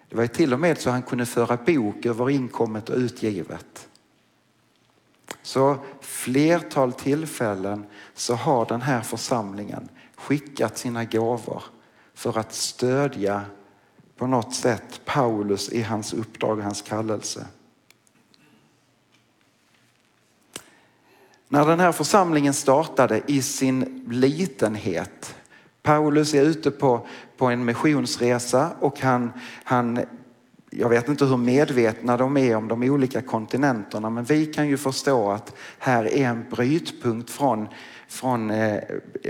Det 0.10 0.16
var 0.16 0.28
till 0.28 0.54
och 0.54 0.60
med 0.60 0.78
så 0.78 0.90
han 0.90 1.04
kunde 1.04 1.26
föra 1.26 1.58
bok 1.58 2.06
över 2.06 2.30
inkommet 2.30 2.90
och 2.90 2.98
utgivet. 2.98 3.88
Så 5.42 5.78
flertal 6.02 6.94
tillfällen 6.94 7.86
så 8.14 8.36
har 8.36 8.66
den 8.66 8.82
här 8.82 9.02
församlingen 9.02 9.90
skickat 10.16 10.78
sina 10.78 11.06
gåvor 11.06 11.64
för 12.14 12.38
att 12.38 12.54
stödja 12.54 13.42
på 14.18 14.28
något 14.28 14.56
sätt 14.56 15.02
Paulus 15.06 15.70
i 15.70 15.82
hans 15.82 16.14
uppdrag 16.14 16.58
och 16.58 16.64
hans 16.64 16.82
kallelse. 16.82 17.46
När 21.48 21.66
den 21.66 21.80
här 21.80 21.92
församlingen 21.92 22.54
startade 22.54 23.22
i 23.28 23.42
sin 23.42 24.06
litenhet. 24.12 25.36
Paulus 25.82 26.34
är 26.34 26.44
ute 26.44 26.72
på, 26.72 27.08
på 27.38 27.46
en 27.46 27.66
missionsresa 27.66 28.72
och 28.80 29.00
han, 29.00 29.32
han, 29.64 30.06
jag 30.78 30.90
vet 30.90 31.10
inte 31.10 31.26
hur 31.26 31.38
medvetna 31.38 32.18
de 32.18 32.38
är 32.38 32.56
om 32.56 32.68
de 32.68 32.84
olika 32.84 33.22
kontinenterna 33.22 34.10
men 34.10 34.24
vi 34.24 34.46
kan 34.46 34.68
ju 34.68 34.78
förstå 34.78 35.32
att 35.32 35.56
här 35.80 36.06
är 36.06 36.28
en 36.28 36.46
brytpunkt 36.50 37.30
från, 37.30 37.68
från 38.08 38.52
eh, 38.52 38.84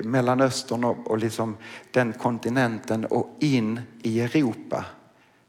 Mellanöstern 0.04 0.84
och, 0.84 1.08
och 1.08 1.18
liksom 1.18 1.58
den 1.92 2.14
kontinenten 2.14 3.06
och 3.06 3.38
in 3.40 3.82
i 4.02 4.22
Europa. 4.22 4.86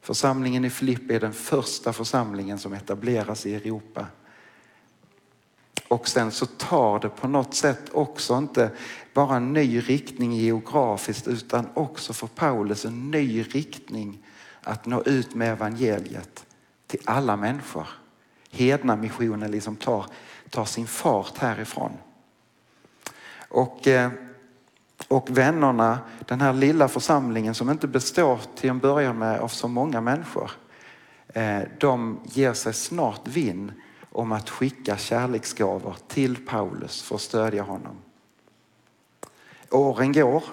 Församlingen 0.00 0.64
i 0.64 0.70
Filippi 0.70 1.14
är 1.14 1.20
den 1.20 1.32
första 1.32 1.92
församlingen 1.92 2.58
som 2.58 2.72
etableras 2.72 3.46
i 3.46 3.54
Europa. 3.54 4.06
Och 5.88 6.08
sen 6.08 6.30
så 6.30 6.46
tar 6.46 6.98
det 7.00 7.08
på 7.08 7.28
något 7.28 7.54
sätt 7.54 7.90
också 7.92 8.38
inte 8.38 8.70
bara 9.14 9.36
en 9.36 9.52
ny 9.52 9.80
riktning 9.80 10.32
geografiskt 10.32 11.28
utan 11.28 11.66
också 11.74 12.12
för 12.12 12.26
Paulus 12.26 12.84
en 12.84 13.10
ny 13.10 13.42
riktning 13.42 14.23
att 14.64 14.86
nå 14.86 15.02
ut 15.02 15.34
med 15.34 15.52
evangeliet 15.52 16.46
till 16.86 17.00
alla 17.04 17.36
människor. 17.36 17.86
Hedna 18.50 18.96
missionen 18.96 19.50
liksom 19.50 19.76
tar, 19.76 20.06
tar 20.50 20.64
sin 20.64 20.86
fart 20.86 21.38
härifrån. 21.38 21.92
Och, 23.48 23.86
eh, 23.86 24.10
och 25.08 25.28
vännerna, 25.30 25.98
den 26.28 26.40
här 26.40 26.52
lilla 26.52 26.88
församlingen 26.88 27.54
som 27.54 27.70
inte 27.70 27.88
består 27.88 28.40
till 28.56 28.70
en 28.70 28.78
början 28.78 29.18
med 29.18 29.40
av 29.40 29.48
så 29.48 29.68
många 29.68 30.00
människor, 30.00 30.50
eh, 31.28 31.60
de 31.80 32.20
ger 32.24 32.52
sig 32.52 32.72
snart 32.74 33.28
vinn 33.28 33.72
om 34.10 34.32
att 34.32 34.50
skicka 34.50 34.96
kärleksgåvor 34.96 35.96
till 36.08 36.46
Paulus 36.46 37.02
för 37.02 37.14
att 37.14 37.20
stödja 37.20 37.62
honom. 37.62 37.96
Åren 39.70 40.12
går 40.12 40.44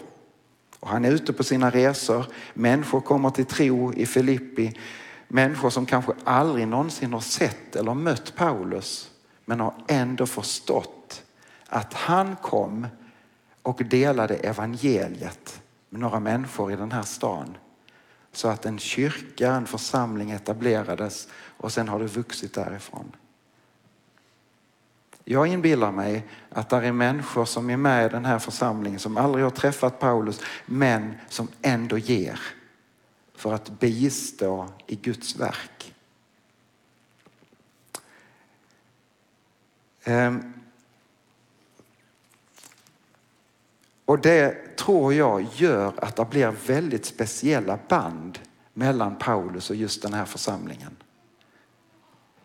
och 0.81 0.89
han 0.89 1.05
är 1.05 1.11
ute 1.11 1.33
på 1.33 1.43
sina 1.43 1.69
resor. 1.69 2.25
Människor 2.53 3.01
kommer 3.01 3.29
till 3.29 3.45
tro 3.45 3.93
i 3.93 4.05
Filippi. 4.05 4.79
Människor 5.27 5.69
som 5.69 5.85
kanske 5.85 6.13
aldrig 6.23 6.67
någonsin 6.67 7.13
har 7.13 7.19
sett 7.19 7.75
eller 7.75 7.93
mött 7.93 8.35
Paulus 8.35 9.11
men 9.45 9.59
har 9.59 9.73
ändå 9.87 10.25
förstått 10.25 11.23
att 11.67 11.93
han 11.93 12.35
kom 12.35 12.87
och 13.61 13.81
delade 13.85 14.35
evangeliet 14.35 15.61
med 15.89 16.01
några 16.01 16.19
människor 16.19 16.71
i 16.71 16.75
den 16.75 16.91
här 16.91 17.03
stan. 17.03 17.57
Så 18.31 18.47
att 18.47 18.65
en 18.65 18.79
kyrka, 18.79 19.51
en 19.51 19.67
församling 19.67 20.31
etablerades 20.31 21.27
och 21.57 21.71
sen 21.71 21.89
har 21.89 21.99
det 21.99 22.05
vuxit 22.05 22.53
därifrån. 22.53 23.11
Jag 25.25 25.47
inbillar 25.47 25.91
mig 25.91 26.27
att 26.49 26.69
det 26.69 26.75
är 26.75 26.91
människor 26.91 27.45
som 27.45 27.69
är 27.69 27.77
med 27.77 28.05
i 28.05 28.09
den 28.09 28.25
här 28.25 28.39
församlingen 28.39 28.99
som 28.99 29.17
aldrig 29.17 29.43
har 29.43 29.51
träffat 29.51 29.99
Paulus 29.99 30.41
men 30.65 31.13
som 31.29 31.47
ändå 31.61 31.97
ger 31.97 32.39
för 33.35 33.53
att 33.53 33.79
bistå 33.79 34.69
i 34.87 34.95
Guds 34.95 35.35
verk. 35.35 35.93
Ehm. 40.03 40.53
Och 44.05 44.19
det 44.19 44.75
tror 44.77 45.13
jag 45.13 45.47
gör 45.53 45.93
att 45.97 46.15
det 46.15 46.25
blir 46.25 46.55
väldigt 46.67 47.05
speciella 47.05 47.79
band 47.89 48.39
mellan 48.73 49.15
Paulus 49.15 49.69
och 49.69 49.75
just 49.75 50.01
den 50.01 50.13
här 50.13 50.25
församlingen. 50.25 50.95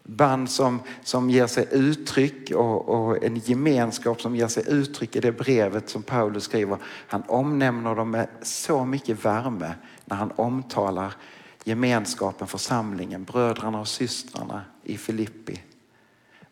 Band 0.08 0.50
som, 0.50 0.80
som 1.02 1.30
ger 1.30 1.46
sig 1.46 1.68
uttryck 1.72 2.50
och, 2.50 2.88
och, 2.88 3.25
en 3.25 3.36
gemenskap 3.36 4.20
som 4.20 4.36
ger 4.36 4.48
sig 4.48 4.64
uttryck 4.66 5.16
i 5.16 5.20
det 5.20 5.32
brevet 5.32 5.88
som 5.88 6.02
Paulus 6.02 6.44
skriver. 6.44 6.78
Han 6.84 7.22
omnämner 7.26 7.94
dem 7.94 8.10
med 8.10 8.28
så 8.42 8.84
mycket 8.84 9.25
värme 9.25 9.75
när 10.04 10.16
han 10.16 10.32
omtalar 10.36 11.14
gemenskapen, 11.64 12.46
församlingen, 12.46 13.25
bröderna 13.25 13.80
och 13.80 13.88
systrarna 13.88 14.64
i 14.84 14.96
Filippi. 14.96 15.60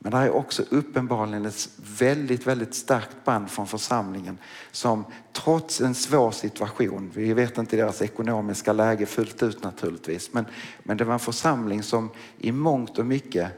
Men 0.04 0.12
det 0.12 0.18
är 0.18 0.30
också 0.30 0.62
uppenbarligen 0.70 1.46
ett 1.46 1.68
väldigt, 1.98 2.46
väldigt 2.46 2.74
starkt 2.74 3.24
band 3.24 3.50
från 3.50 3.66
församlingen 3.66 4.38
som 4.70 5.04
trots 5.32 5.80
en 5.80 5.94
svår 5.94 6.30
situation, 6.30 7.10
vi 7.14 7.32
vet 7.32 7.58
inte 7.58 7.76
deras 7.76 8.02
ekonomiska 8.02 8.72
läge 8.72 9.06
fullt 9.06 9.42
ut 9.42 9.62
naturligtvis, 9.62 10.32
men, 10.32 10.46
men 10.82 10.96
det 10.96 11.04
var 11.04 11.12
en 11.12 11.20
församling 11.20 11.82
som 11.82 12.10
i 12.38 12.52
mångt 12.52 12.98
och 12.98 13.06
mycket 13.06 13.52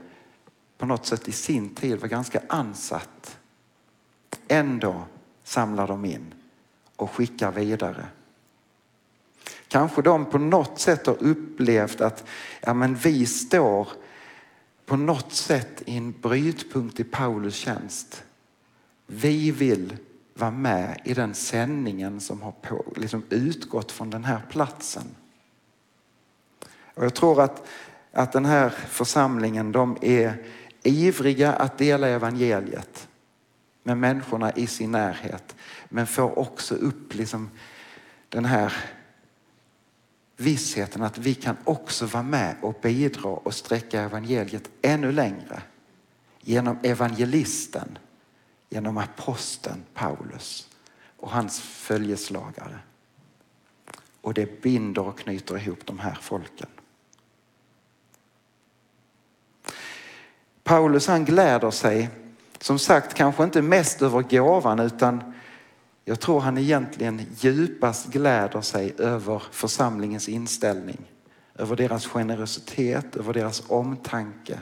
på 0.79 0.87
något 0.87 1.07
sätt 1.07 1.29
i 1.29 1.33
sin 1.33 1.75
tid 1.75 2.01
var 2.01 2.09
ganska 2.09 2.43
ansatt. 2.49 3.39
Ändå 4.49 5.03
samlar 5.45 5.89
de 5.89 6.05
in 6.05 6.35
och 6.97 7.11
skickar 7.11 7.53
vidare. 7.53 8.07
Kanske 9.69 10.03
de 10.03 10.25
på 10.25 10.39
något 10.39 10.81
sätt 10.81 11.07
har 11.07 11.23
upplevt 11.23 12.01
att 12.01 12.25
ja, 12.61 12.75
men 12.75 12.95
vi 12.95 13.27
står 13.27 13.89
på 14.87 14.97
något 14.97 15.33
sätt 15.33 15.83
i 15.87 15.97
en 15.97 16.13
brytpunkt 16.21 17.01
i 17.01 17.05
Paulus 17.05 17.55
tjänst. 17.55 18.25
Vi 19.07 19.51
vill 19.51 19.97
vara 20.35 20.51
med 20.51 21.01
i 21.05 21.15
den 21.15 21.35
sändningen 21.35 22.21
som 22.21 22.43
har 22.43 22.53
på, 22.53 22.85
liksom 22.97 23.23
utgått 23.31 23.93
från 23.93 24.11
den 24.11 24.25
här 24.25 24.41
platsen. 24.51 25.05
Och 26.95 27.05
jag 27.05 27.15
tror 27.15 27.43
att, 27.43 27.67
att 28.13 28.33
den 28.33 28.45
här 28.45 28.69
församlingen 28.71 29.73
de 29.73 29.99
är 30.01 30.45
ivriga 30.83 31.53
att 31.53 31.79
dela 31.79 32.09
evangeliet 32.09 33.09
med 33.83 33.99
människorna 33.99 34.53
i 34.53 34.67
sin 34.67 34.93
närhet 34.93 35.57
men 35.89 36.07
får 36.07 36.39
också 36.39 36.75
upp 36.75 37.15
liksom 37.15 37.51
den 38.29 38.45
här 38.45 38.73
vissheten 40.37 41.03
att 41.03 41.19
vi 41.19 41.35
kan 41.35 41.57
också 41.65 42.07
vara 42.07 42.23
med 42.23 42.57
och 42.61 42.79
bidra 42.83 43.29
och 43.29 43.55
sträcka 43.55 44.03
evangeliet 44.03 44.71
ännu 44.83 45.13
längre 45.13 45.63
genom 46.41 46.79
evangelisten, 46.83 47.99
genom 48.69 48.99
aposteln 48.99 49.85
Paulus 49.95 50.69
och 51.17 51.31
hans 51.31 51.61
följeslagare. 51.61 52.79
Och 54.21 54.35
det 54.35 54.63
binder 54.63 55.03
och 55.03 55.19
knyter 55.19 55.59
ihop 55.59 55.87
de 55.87 55.99
här 55.99 56.19
folken. 56.21 56.69
Paulus 60.65 61.07
han 61.07 61.25
gläder 61.25 61.71
sig 61.71 62.09
som 62.61 62.79
sagt 62.79 63.15
kanske 63.15 63.45
inte 63.45 63.63
mest 63.63 64.03
över 64.03 64.23
gåvan 64.23 64.79
utan 64.79 65.35
jag 66.09 66.21
tror 66.21 66.41
han 66.41 66.59
egentligen 66.59 67.27
djupast 67.37 68.07
gläder 68.07 68.61
sig 68.61 68.95
över 68.99 69.43
församlingens 69.51 70.29
inställning, 70.29 70.99
över 71.55 71.77
deras 71.77 72.07
generositet, 72.07 73.17
över 73.17 73.33
deras 73.33 73.63
omtanke. 73.69 74.59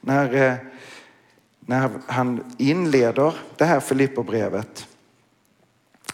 När, 0.00 0.34
eh, 0.34 0.56
när 1.60 1.90
han 2.06 2.54
inleder 2.58 3.34
det 3.56 3.64
här 3.64 3.80
Filipperbrevet 3.80 4.86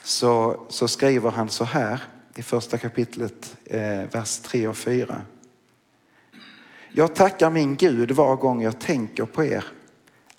så, 0.03 0.61
så 0.69 0.89
skriver 0.89 1.31
han 1.31 1.49
så 1.49 1.65
här 1.65 2.03
i 2.35 2.43
första 2.43 2.79
kapitlet, 2.79 3.57
eh, 3.65 4.03
vers 4.13 4.39
3 4.39 4.69
och 4.69 4.77
4. 4.77 5.23
Jag 6.93 7.15
tackar 7.15 7.51
min 7.51 7.77
Gud 7.77 8.11
var 8.11 8.37
gång 8.37 8.63
jag 8.63 8.81
tänker 8.81 9.25
på 9.25 9.45
er. 9.45 9.65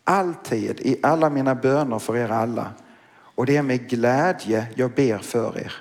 Alltid 0.03 0.79
i 0.79 0.99
alla 1.03 1.29
mina 1.29 1.55
böner 1.55 1.99
för 1.99 2.17
er 2.17 2.29
alla 2.29 2.73
och 3.41 3.47
det 3.47 3.57
är 3.57 3.61
med 3.61 3.89
glädje 3.89 4.67
jag 4.75 4.91
ber 4.91 5.17
för 5.17 5.59
er. 5.59 5.73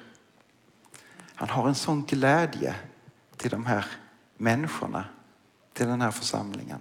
Han 1.34 1.48
har 1.48 1.68
en 1.68 1.74
sån 1.74 2.04
glädje 2.04 2.74
till 3.36 3.50
de 3.50 3.66
här 3.66 3.86
människorna, 4.36 5.04
till 5.72 5.86
den 5.86 6.00
här 6.00 6.10
församlingen. 6.10 6.80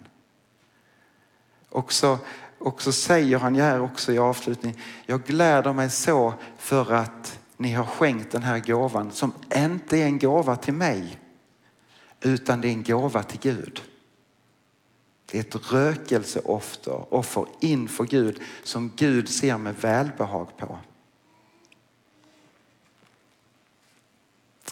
Och 1.69 1.93
så, 1.93 2.17
och 2.59 2.81
så 2.81 2.91
säger 2.91 3.39
han 3.39 3.55
ju 3.55 3.61
här 3.61 3.81
också 3.81 4.11
i 4.11 4.17
avslutningen. 4.17 4.79
jag 5.05 5.23
gläder 5.23 5.73
mig 5.73 5.89
så 5.89 6.33
för 6.57 6.93
att 6.93 7.39
ni 7.57 7.73
har 7.73 7.85
skänkt 7.85 8.31
den 8.31 8.43
här 8.43 8.59
gåvan 8.59 9.11
som 9.11 9.33
inte 9.55 9.97
är 9.97 10.05
en 10.05 10.19
gåva 10.19 10.55
till 10.55 10.73
mig 10.73 11.19
utan 12.21 12.61
det 12.61 12.67
är 12.67 12.73
en 12.73 12.83
gåva 12.83 13.23
till 13.23 13.39
Gud. 13.39 13.81
Det 15.31 15.37
är 15.37 15.41
ett 15.41 15.71
rökelseoffer 15.71 17.13
offer 17.13 17.45
inför 17.59 18.05
Gud 18.05 18.41
som 18.63 18.91
Gud 18.95 19.29
ser 19.29 19.57
med 19.57 19.75
välbehag 19.75 20.57
på. 20.57 20.79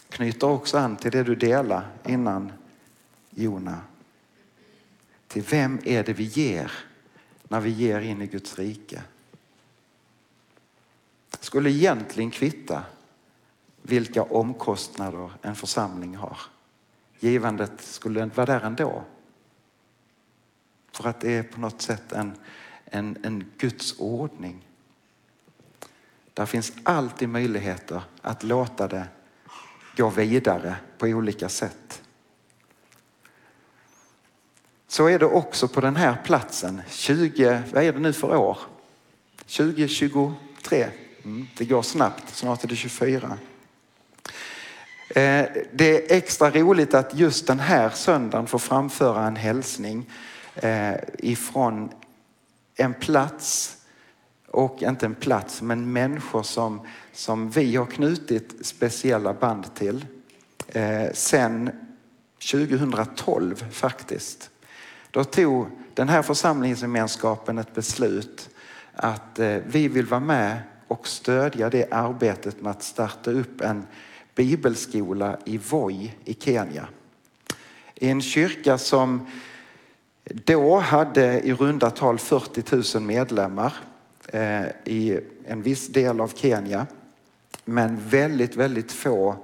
Knyter 0.10 0.48
också 0.48 0.78
an 0.78 0.96
till 0.96 1.12
det 1.12 1.24
du 1.24 1.36
delade 1.36 1.88
innan 2.06 2.52
Jona. 3.30 3.82
Till 5.28 5.44
vem 5.44 5.80
är 5.84 6.04
det 6.04 6.14
vi 6.14 6.24
ger 6.24 6.72
när 7.44 7.60
vi 7.60 7.70
ger 7.70 8.02
in 8.02 8.22
i 8.22 8.28
Guds 8.28 8.60
rike? 8.60 9.02
Skulle 11.40 11.70
egentligen 11.70 12.32
kvitta 12.32 12.84
vilka 13.82 14.24
omkostnader 14.24 15.32
en 15.42 15.56
församling 15.56 16.16
har. 16.16 16.38
Givandet 17.20 17.82
skulle 17.82 18.26
vara 18.26 18.46
där 18.46 18.62
ändå. 18.62 19.04
För 20.98 21.10
att 21.10 21.22
det 21.22 21.32
är 21.32 21.44
på 21.44 21.60
något 21.60 21.82
sätt 21.82 22.12
en, 22.12 22.34
en, 22.86 23.18
en 23.24 23.52
Guds 23.58 24.00
ordning. 24.00 24.66
Där 26.34 26.46
finns 26.46 26.72
alltid 26.84 27.30
möjligheter 27.30 28.02
att 28.22 28.44
låta 28.44 28.88
det 28.88 29.08
gå 29.98 30.10
vidare 30.10 30.76
på 30.98 31.08
olika 31.08 31.50
sätt. 31.50 32.02
Så 34.88 35.08
är 35.08 35.20
det 35.20 35.26
också 35.26 35.68
på 35.68 35.82
den 35.82 35.96
här 35.96 36.18
platsen. 36.26 36.82
20, 36.90 37.62
vad 37.74 37.84
är 37.84 37.94
det 37.94 38.00
nu 38.00 38.14
för 38.14 38.36
år? 38.36 38.58
2023. 39.38 40.88
Mm, 41.24 41.48
det 41.58 41.66
går 41.66 41.82
snabbt, 41.82 42.36
snart 42.36 42.64
är 42.64 42.68
det 42.68 42.76
24. 42.76 43.38
Eh, 45.10 45.46
det 45.74 46.12
är 46.12 46.18
extra 46.18 46.50
roligt 46.50 46.94
att 46.94 47.16
just 47.16 47.48
den 47.48 47.60
här 47.60 47.90
söndagen 47.90 48.48
få 48.48 48.60
framföra 48.60 49.28
en 49.28 49.36
hälsning 49.36 50.06
Eh, 50.62 50.96
ifrån 51.20 51.90
en 52.76 52.94
plats 52.94 53.78
och 54.48 54.84
inte 54.84 55.06
en 55.06 55.16
plats 55.16 55.62
men 55.62 55.94
människor 55.94 56.44
som, 56.44 56.82
som 57.14 57.50
vi 57.50 57.76
har 57.76 57.86
knutit 57.86 58.66
speciella 58.66 59.34
band 59.34 59.76
till 59.76 60.06
eh, 60.68 61.06
sen 61.14 61.70
2012 62.52 63.56
faktiskt. 63.72 64.50
Då 65.12 65.24
tog 65.24 65.68
den 65.94 66.10
här 66.10 66.22
församlingsgemenskapen 66.22 67.58
ett 67.58 67.74
beslut 67.74 68.50
att 68.94 69.40
eh, 69.40 69.58
vi 69.66 69.88
vill 69.88 70.06
vara 70.06 70.20
med 70.20 70.62
och 70.88 71.08
stödja 71.08 71.70
det 71.70 71.92
arbetet 71.92 72.62
med 72.62 72.72
att 72.72 72.84
starta 72.84 73.32
upp 73.32 73.62
en 73.62 73.88
bibelskola 74.36 75.38
i 75.46 75.58
Voi 75.58 76.16
i 76.26 76.34
Kenya. 76.34 76.88
I 77.96 78.10
en 78.10 78.22
kyrka 78.22 78.78
som 78.78 79.28
då 80.30 80.78
hade 80.78 81.40
i 81.40 81.54
runda 81.54 81.90
tal 81.90 82.20
40 82.20 82.98
000 82.98 83.04
medlemmar 83.08 83.74
eh, 84.28 84.66
i 84.86 85.20
en 85.48 85.62
viss 85.62 85.88
del 85.88 86.22
av 86.22 86.32
Kenya. 86.36 86.88
Men 87.66 88.00
väldigt, 88.10 88.56
väldigt 88.56 88.92
få 88.92 89.36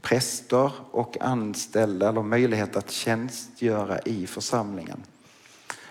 präster 0.00 0.72
och 0.90 1.16
anställda 1.20 2.08
eller 2.08 2.22
möjlighet 2.22 2.76
att 2.76 2.90
tjänstgöra 2.90 3.98
i 3.98 4.26
församlingen. 4.26 5.02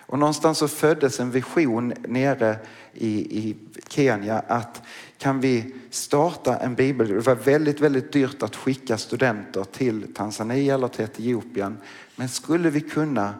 Och 0.09 0.19
någonstans 0.19 0.57
så 0.57 0.67
föddes 0.67 1.19
en 1.19 1.31
vision 1.31 1.93
nere 2.07 2.57
i, 2.93 3.39
i 3.39 3.55
Kenya 3.87 4.39
att 4.47 4.81
kan 5.17 5.39
vi 5.39 5.75
starta 5.89 6.57
en 6.57 6.75
bibel? 6.75 7.07
Det 7.07 7.19
var 7.19 7.35
väldigt, 7.35 7.79
väldigt 7.79 8.11
dyrt 8.11 8.43
att 8.43 8.55
skicka 8.55 8.97
studenter 8.97 9.63
till 9.63 10.13
Tanzania 10.13 10.73
eller 10.73 10.87
till 10.87 11.05
Etiopien. 11.05 11.77
Men 12.15 12.29
skulle 12.29 12.69
vi 12.69 12.81
kunna 12.81 13.33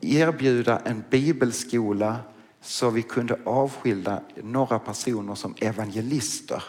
erbjuda 0.00 0.78
en 0.78 1.04
bibelskola 1.10 2.16
så 2.60 2.90
vi 2.90 3.02
kunde 3.02 3.38
avskilda 3.44 4.20
några 4.42 4.78
personer 4.78 5.34
som 5.34 5.54
evangelister 5.60 6.62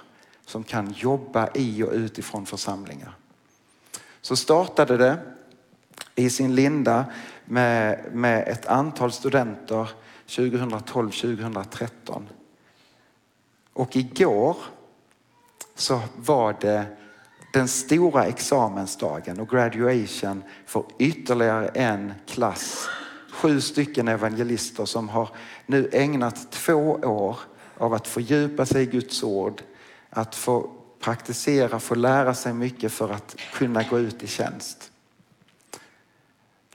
som 0.46 0.64
kan 0.64 0.92
jobba 0.92 1.50
i 1.54 1.84
och 1.84 1.92
utifrån 1.92 2.46
församlingar. 2.46 3.16
Så 4.22 4.36
startade 4.36 4.98
det 4.98 5.20
i 6.16 6.30
sin 6.30 6.56
linda 6.56 7.06
med, 7.46 8.06
med 8.14 8.48
ett 8.48 8.66
antal 8.66 9.12
studenter 9.12 9.90
2012-2013. 10.28 12.24
Och 13.74 13.96
igår 13.96 14.58
så 15.76 16.02
var 16.16 16.58
det 16.62 16.86
den 17.58 17.68
stora 17.68 18.26
examensdagen 18.26 19.40
och 19.40 19.50
graduation 19.50 20.44
för 20.66 20.84
ytterligare 21.00 21.68
en 21.68 22.14
klass. 22.28 22.90
Sju 23.32 23.62
stycken 23.62 24.08
evangelister 24.08 24.86
som 24.86 25.10
har 25.10 25.30
nu 25.66 25.90
ägnat 25.94 26.52
två 26.52 26.92
år 26.92 27.38
av 27.78 27.94
att 27.94 28.08
fördjupa 28.08 28.66
sig 28.66 28.84
i 28.84 28.86
Guds 28.86 29.24
ord, 29.24 29.62
att 30.10 30.36
få 30.36 30.72
praktisera, 31.00 31.80
få 31.80 31.96
lära 31.96 32.34
sig 32.34 32.54
mycket 32.54 32.92
för 32.92 33.10
att 33.10 33.36
kunna 33.54 33.84
gå 33.84 34.00
ut 34.00 34.24
i 34.24 34.28
tjänst. 34.28 34.92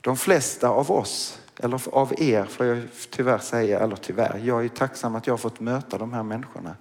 De 0.01 0.17
flesta 0.17 0.69
av 0.69 0.91
oss, 0.91 1.39
eller 1.59 1.81
av 1.95 2.13
er 2.17 2.45
får 2.45 2.65
jag 2.65 2.83
tyvärr 3.09 3.37
säga, 3.37 3.79
eller 3.79 3.95
tyvärr, 3.95 4.41
jag 4.43 4.65
är 4.65 4.69
tacksam 4.69 5.15
att 5.15 5.27
jag 5.27 5.33
har 5.33 5.37
fått 5.37 5.59
möta 5.59 5.97
de 5.97 6.13
här 6.13 6.23
människorna. 6.23 6.75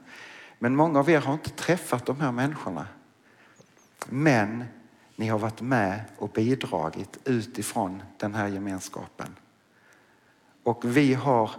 Men 0.59 0.77
många 0.77 0.99
av 0.99 1.11
er 1.11 1.21
har 1.21 1.33
inte 1.33 1.51
träffat 1.51 2.07
de 2.07 2.21
här 2.21 2.33
människorna. 2.33 2.87
Men 4.09 4.65
ni 5.17 5.29
har 5.29 5.39
varit 5.39 5.61
med 5.61 6.01
och 6.19 6.29
bidragit 6.29 7.19
utifrån 7.25 8.03
den 8.19 8.35
här 8.35 8.49
gemenskapen. 8.49 9.37
Och 10.63 10.97
vi 10.97 11.15
har 11.15 11.51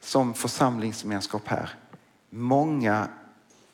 som 0.00 0.34
församlingsgemenskap 0.34 1.48
här 1.48 1.70
många 2.30 3.08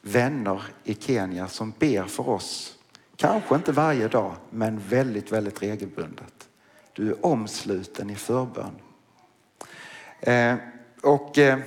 vänner 0.02 0.62
i 0.84 0.94
Kenya 0.94 1.48
som 1.48 1.72
ber 1.78 2.04
för 2.04 2.28
oss. 2.28 2.78
Kanske 3.16 3.54
inte 3.54 3.72
varje 3.72 4.08
dag, 4.08 4.34
men 4.50 4.78
väldigt, 4.78 5.32
väldigt 5.32 5.62
regelbundet. 5.62 6.48
Du 6.92 7.10
är 7.10 7.26
omsluten 7.26 8.10
i 8.10 8.14
förbön. 8.14 8.74
Eh, 10.20 10.54
och 11.02 11.38
eh, 11.38 11.58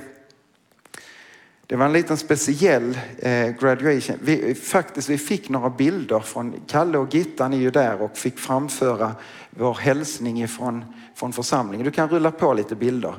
det 1.67 1.75
var 1.75 1.85
en 1.85 1.93
liten 1.93 2.17
speciell 2.17 2.99
eh, 3.19 3.47
graduation. 3.47 4.15
Vi, 4.21 4.55
faktiskt, 4.55 5.09
vi 5.09 5.17
fick 5.17 5.49
några 5.49 5.69
bilder 5.69 6.19
från 6.19 6.53
Kalle 6.67 6.97
och 6.97 7.13
Gittan 7.13 7.53
är 7.53 7.57
ju 7.57 7.71
där 7.71 8.01
och 8.01 8.17
fick 8.17 8.39
framföra 8.39 9.11
vår 9.49 9.73
hälsning 9.73 10.43
ifrån, 10.43 10.85
från 11.15 11.33
församlingen. 11.33 11.85
Du 11.85 11.91
kan 11.91 12.09
rulla 12.09 12.31
på 12.31 12.53
lite 12.53 12.75
bilder. 12.75 13.15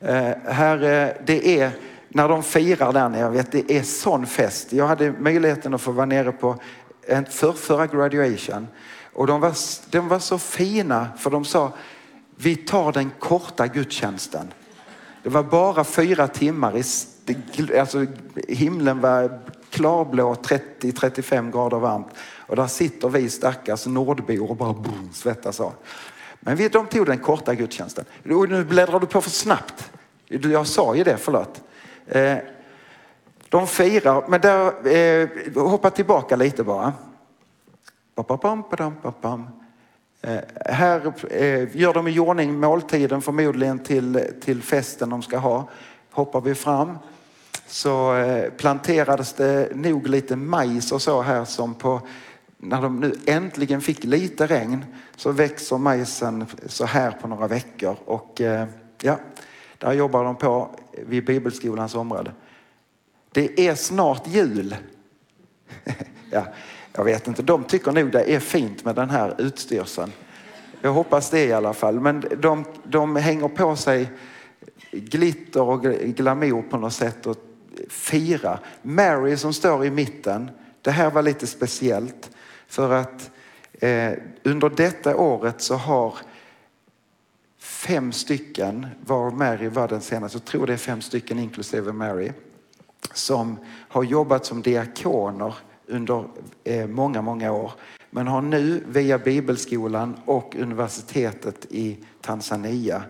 Eh, 0.00 0.30
här, 0.44 0.82
eh, 0.82 1.08
det 1.26 1.60
är 1.60 1.70
när 2.08 2.28
de 2.28 2.42
firar 2.42 2.92
där 2.92 3.08
nere, 3.08 3.30
vet, 3.30 3.52
det 3.52 3.72
är 3.72 3.82
sån 3.82 4.26
fest. 4.26 4.72
Jag 4.72 4.86
hade 4.86 5.12
möjligheten 5.12 5.74
att 5.74 5.80
få 5.80 5.92
vara 5.92 6.06
nere 6.06 6.32
på 6.32 6.56
en 7.06 7.26
förrförra 7.26 7.86
graduation 7.86 8.68
och 9.12 9.26
de 9.26 9.40
var, 9.40 9.54
de 9.90 10.08
var 10.08 10.18
så 10.18 10.38
fina 10.38 11.08
för 11.18 11.30
de 11.30 11.44
sa 11.44 11.72
vi 12.36 12.56
tar 12.56 12.92
den 12.92 13.10
korta 13.18 13.66
gudstjänsten. 13.66 14.52
Det 15.22 15.28
var 15.28 15.42
bara 15.42 15.84
fyra 15.84 16.28
timmar, 16.28 16.76
i, 16.76 16.82
alltså 17.78 18.06
himlen 18.48 19.00
var 19.00 19.40
klarblå 19.70 20.34
30-35 20.34 21.52
grader 21.52 21.78
varmt 21.78 22.06
och 22.50 22.56
där 22.56 22.66
sitter 22.66 23.08
vi 23.08 23.30
stackars 23.30 23.86
nordbor 23.86 24.50
och 24.50 24.56
bara 24.56 24.72
boom, 24.72 25.10
svettas 25.12 25.60
av. 25.60 25.72
Men 26.40 26.56
vi, 26.56 26.68
de 26.68 26.86
tog 26.86 27.06
den 27.06 27.18
korta 27.18 27.54
gudstjänsten. 27.54 28.04
Nu 28.22 28.64
bläddrar 28.64 29.00
du 29.00 29.06
på 29.06 29.20
för 29.20 29.30
snabbt. 29.30 29.90
Jag 30.28 30.66
sa 30.66 30.94
ju 30.94 31.04
det, 31.04 31.16
förlåt. 31.16 31.62
Eh, 32.06 32.36
de 33.48 33.66
firar, 33.66 34.24
men 34.28 34.40
där, 34.40 34.86
eh, 34.96 35.28
hoppa 35.54 35.90
tillbaka 35.90 36.36
lite 36.36 36.64
bara. 36.64 36.92
Eh, 40.22 40.38
här 40.66 41.12
eh, 41.30 41.76
gör 41.76 41.94
de 41.94 42.08
i 42.08 42.18
ordning 42.18 42.60
måltiden 42.60 43.22
förmodligen 43.22 43.78
till, 43.78 44.24
till 44.40 44.62
festen 44.62 45.10
de 45.10 45.22
ska 45.22 45.38
ha. 45.38 45.68
Hoppar 46.10 46.40
vi 46.40 46.54
fram 46.54 46.98
så 47.70 48.16
eh, 48.16 48.50
planterades 48.50 49.32
det 49.32 49.76
nog 49.76 50.08
lite 50.08 50.36
majs 50.36 50.92
och 50.92 51.02
så 51.02 51.22
här 51.22 51.44
som 51.44 51.74
på 51.74 52.00
när 52.58 52.82
de 52.82 53.00
nu 53.00 53.14
äntligen 53.26 53.80
fick 53.80 54.04
lite 54.04 54.46
regn 54.46 54.84
så 55.16 55.32
växer 55.32 55.78
majsen 55.78 56.46
så 56.66 56.84
här 56.84 57.10
på 57.10 57.28
några 57.28 57.46
veckor 57.46 57.96
och 58.04 58.40
eh, 58.40 58.66
ja, 59.02 59.18
där 59.78 59.92
jobbar 59.92 60.24
de 60.24 60.36
på 60.36 60.70
vid 60.92 61.24
bibelskolans 61.24 61.94
område. 61.94 62.32
Det 63.32 63.68
är 63.68 63.74
snart 63.74 64.26
jul. 64.26 64.76
ja, 66.30 66.44
jag 66.92 67.04
vet 67.04 67.28
inte, 67.28 67.42
de 67.42 67.64
tycker 67.64 67.92
nog 67.92 68.12
det 68.12 68.34
är 68.34 68.40
fint 68.40 68.84
med 68.84 68.94
den 68.94 69.10
här 69.10 69.34
utstyrseln. 69.38 70.12
Jag 70.80 70.92
hoppas 70.92 71.30
det 71.30 71.44
i 71.44 71.52
alla 71.52 71.72
fall. 71.72 72.00
Men 72.00 72.24
de, 72.38 72.64
de 72.84 73.16
hänger 73.16 73.48
på 73.48 73.76
sig 73.76 74.10
glitter 74.90 75.62
och 75.62 75.82
glamour 75.82 76.62
på 76.62 76.76
något 76.76 76.92
sätt 76.92 77.26
och 77.26 77.36
fira. 77.88 78.58
Mary 78.82 79.36
som 79.36 79.52
står 79.52 79.84
i 79.84 79.90
mitten, 79.90 80.50
det 80.82 80.90
här 80.90 81.10
var 81.10 81.22
lite 81.22 81.46
speciellt 81.46 82.30
för 82.66 82.92
att 82.92 83.30
eh, 83.72 84.12
under 84.42 84.68
detta 84.68 85.16
året 85.16 85.60
så 85.60 85.74
har 85.74 86.14
fem 87.58 88.12
stycken, 88.12 88.86
var 89.06 89.30
Mary 89.30 89.68
var 89.68 89.88
den 89.88 90.00
senaste, 90.00 90.38
jag 90.38 90.44
tror 90.44 90.66
det 90.66 90.72
är 90.72 90.76
fem 90.76 91.00
stycken 91.00 91.38
inklusive 91.38 91.92
Mary, 91.92 92.32
som 93.14 93.58
har 93.88 94.04
jobbat 94.04 94.46
som 94.46 94.62
diakoner 94.62 95.54
under 95.86 96.24
eh, 96.64 96.86
många, 96.86 97.22
många 97.22 97.52
år. 97.52 97.72
Men 98.10 98.26
har 98.26 98.42
nu 98.42 98.84
via 98.86 99.18
bibelskolan 99.18 100.16
och 100.24 100.56
universitetet 100.56 101.66
i 101.70 101.98
Tanzania 102.20 103.02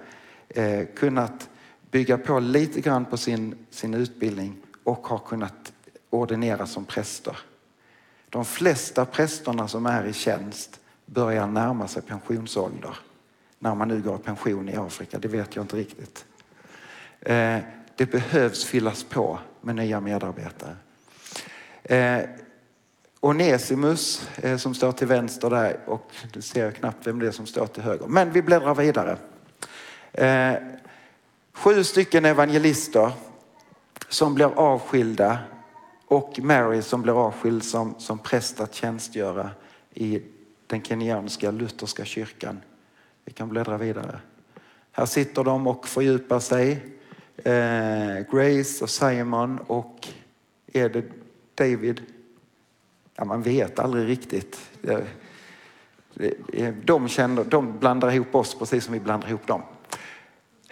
eh, 0.48 0.86
kunnat 0.96 1.48
bygga 1.90 2.18
på 2.18 2.40
lite 2.40 2.80
grann 2.80 3.04
på 3.04 3.16
sin, 3.16 3.66
sin 3.70 3.94
utbildning 3.94 4.56
och 4.84 5.06
har 5.06 5.18
kunnat 5.18 5.72
ordinera 6.10 6.66
som 6.66 6.84
präster. 6.84 7.36
De 8.28 8.44
flesta 8.44 9.04
prästerna 9.04 9.68
som 9.68 9.86
är 9.86 10.04
i 10.04 10.12
tjänst 10.12 10.80
börjar 11.06 11.46
närma 11.46 11.88
sig 11.88 12.02
pensionsålder 12.02 12.96
när 13.58 13.74
man 13.74 13.88
nu 13.88 14.02
går 14.02 14.16
i 14.16 14.22
pension 14.22 14.68
i 14.68 14.76
Afrika. 14.76 15.18
Det 15.18 15.28
vet 15.28 15.56
jag 15.56 15.64
inte 15.64 15.76
riktigt. 15.76 16.24
Eh, 17.20 17.58
det 17.96 18.06
behövs 18.06 18.64
fyllas 18.64 19.04
på 19.04 19.38
med 19.60 19.76
nya 19.76 20.00
medarbetare. 20.00 20.76
Eh, 21.82 22.20
Onesimus 23.20 24.28
eh, 24.36 24.56
som 24.56 24.74
står 24.74 24.92
till 24.92 25.06
vänster 25.06 25.50
där 25.50 25.80
och 25.86 26.12
du 26.32 26.42
ser 26.42 26.70
knappt 26.70 27.06
vem 27.06 27.18
det 27.18 27.26
är 27.26 27.30
som 27.30 27.46
står 27.46 27.66
till 27.66 27.82
höger. 27.82 28.06
Men 28.06 28.32
vi 28.32 28.42
bläddrar 28.42 28.74
vidare. 28.74 29.18
Sju 31.60 31.84
stycken 31.84 32.24
evangelister 32.24 33.12
som 34.08 34.34
blir 34.34 34.46
avskilda 34.46 35.38
och 36.06 36.38
Mary 36.42 36.82
som 36.82 37.02
blir 37.02 37.26
avskild 37.26 37.64
som, 37.64 37.94
som 37.98 38.18
präst 38.18 38.60
att 38.60 38.74
tjänstgöra 38.74 39.50
i 39.94 40.22
den 40.66 40.82
kenyanska 40.82 41.50
lutherska 41.50 42.04
kyrkan 42.04 42.60
vi 43.24 43.32
kan 43.32 43.48
bläddra 43.48 43.78
vidare. 43.78 44.20
Här 44.92 45.06
sitter 45.06 45.44
de 45.44 45.66
och 45.66 45.88
fördjupar 45.88 46.38
sig. 46.38 46.72
Eh, 47.36 48.26
Grace 48.30 48.84
och 48.84 48.90
Simon 48.90 49.58
och 49.66 50.08
är 50.72 50.88
det 50.88 51.04
David? 51.54 52.02
Ja, 53.14 53.24
man 53.24 53.42
vet 53.42 53.78
aldrig 53.78 54.08
riktigt. 54.08 54.70
Eh, 54.82 56.74
de, 56.84 57.08
känner, 57.08 57.44
de 57.44 57.78
blandar 57.78 58.12
ihop 58.12 58.34
oss 58.34 58.58
precis 58.58 58.84
som 58.84 58.94
vi 58.94 59.00
blandar 59.00 59.28
ihop 59.28 59.46
dem. 59.46 59.62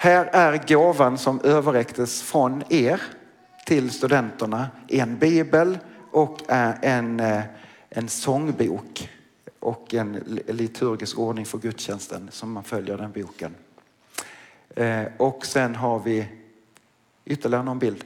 Här 0.00 0.24
är 0.32 0.68
gåvan 0.68 1.18
som 1.18 1.40
överräcktes 1.40 2.22
från 2.22 2.62
er 2.68 3.02
till 3.66 3.90
studenterna. 3.90 4.68
En 4.88 5.18
bibel 5.18 5.78
och 6.11 6.50
eh, 6.50 6.74
en, 6.82 7.20
eh, 7.20 7.42
en 7.90 8.08
sångbok 8.08 9.11
och 9.61 9.94
en 9.94 10.12
liturgisk 10.46 11.18
ordning 11.18 11.46
för 11.46 11.58
gudstjänsten 11.58 12.28
som 12.32 12.52
man 12.52 12.64
följer 12.64 12.96
den 12.96 13.12
boken. 13.12 13.54
Eh, 14.76 15.04
och 15.16 15.46
sen 15.46 15.74
har 15.74 15.98
vi 15.98 16.28
ytterligare 17.24 17.64
någon 17.64 17.78
bild. 17.78 18.04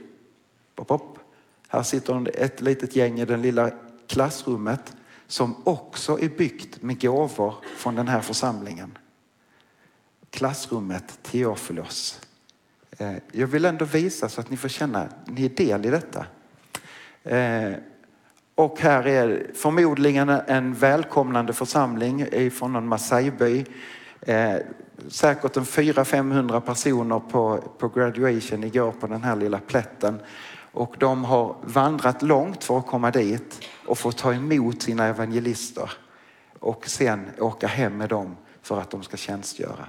Pop, 0.75 0.87
pop. 0.87 1.19
Här 1.67 1.83
sitter 1.83 2.41
ett 2.41 2.61
litet 2.61 2.95
gäng 2.95 3.19
i 3.19 3.25
det 3.25 3.37
lilla 3.37 3.71
klassrummet 4.07 4.93
som 5.27 5.55
också 5.63 6.19
är 6.19 6.29
byggt 6.29 6.81
med 6.81 7.01
gåvor 7.01 7.55
från 7.77 7.95
den 7.95 8.07
här 8.07 8.21
församlingen. 8.21 8.97
Klassrummet 10.33 11.19
Teofilos 11.23 12.21
eh, 12.97 13.13
jag 13.31 13.47
vill 13.47 13.65
ändå 13.65 13.85
visa 13.85 14.29
så 14.29 14.41
att 14.41 14.49
ni 14.49 14.57
får 14.57 14.69
känna 14.69 14.99
att 14.99 15.27
ni 15.27 15.45
är 15.45 15.49
del 15.49 15.85
i 15.85 15.89
detta. 15.89 16.25
Eh, 17.23 17.73
och 18.55 18.79
här 18.79 19.07
är 19.07 19.51
förmodligen 19.55 20.29
en 20.29 20.73
välkomnande 20.73 21.53
församling 21.53 22.51
från 22.51 22.73
någon 22.73 22.87
Masaiby. 22.87 23.65
Eh, 24.21 24.55
säkert 25.07 25.57
en 25.57 25.63
400-500 25.63 26.59
personer 26.59 27.19
på, 27.19 27.63
på 27.77 27.87
graduation 27.87 28.63
igår 28.63 28.91
på 28.91 29.07
den 29.07 29.23
här 29.23 29.35
lilla 29.35 29.59
plätten. 29.59 30.19
Och 30.71 30.95
de 30.99 31.25
har 31.25 31.55
vandrat 31.61 32.21
långt 32.21 32.63
för 32.63 32.77
att 32.77 32.87
komma 32.87 33.11
dit 33.11 33.69
och 33.85 33.97
få 33.97 34.11
ta 34.11 34.33
emot 34.33 34.81
sina 34.81 35.05
evangelister 35.05 35.91
och 36.59 36.87
sen 36.87 37.29
åka 37.39 37.67
hem 37.67 37.97
med 37.97 38.09
dem 38.09 38.37
för 38.61 38.79
att 38.79 38.89
de 38.89 39.03
ska 39.03 39.17
tjänstgöra. 39.17 39.85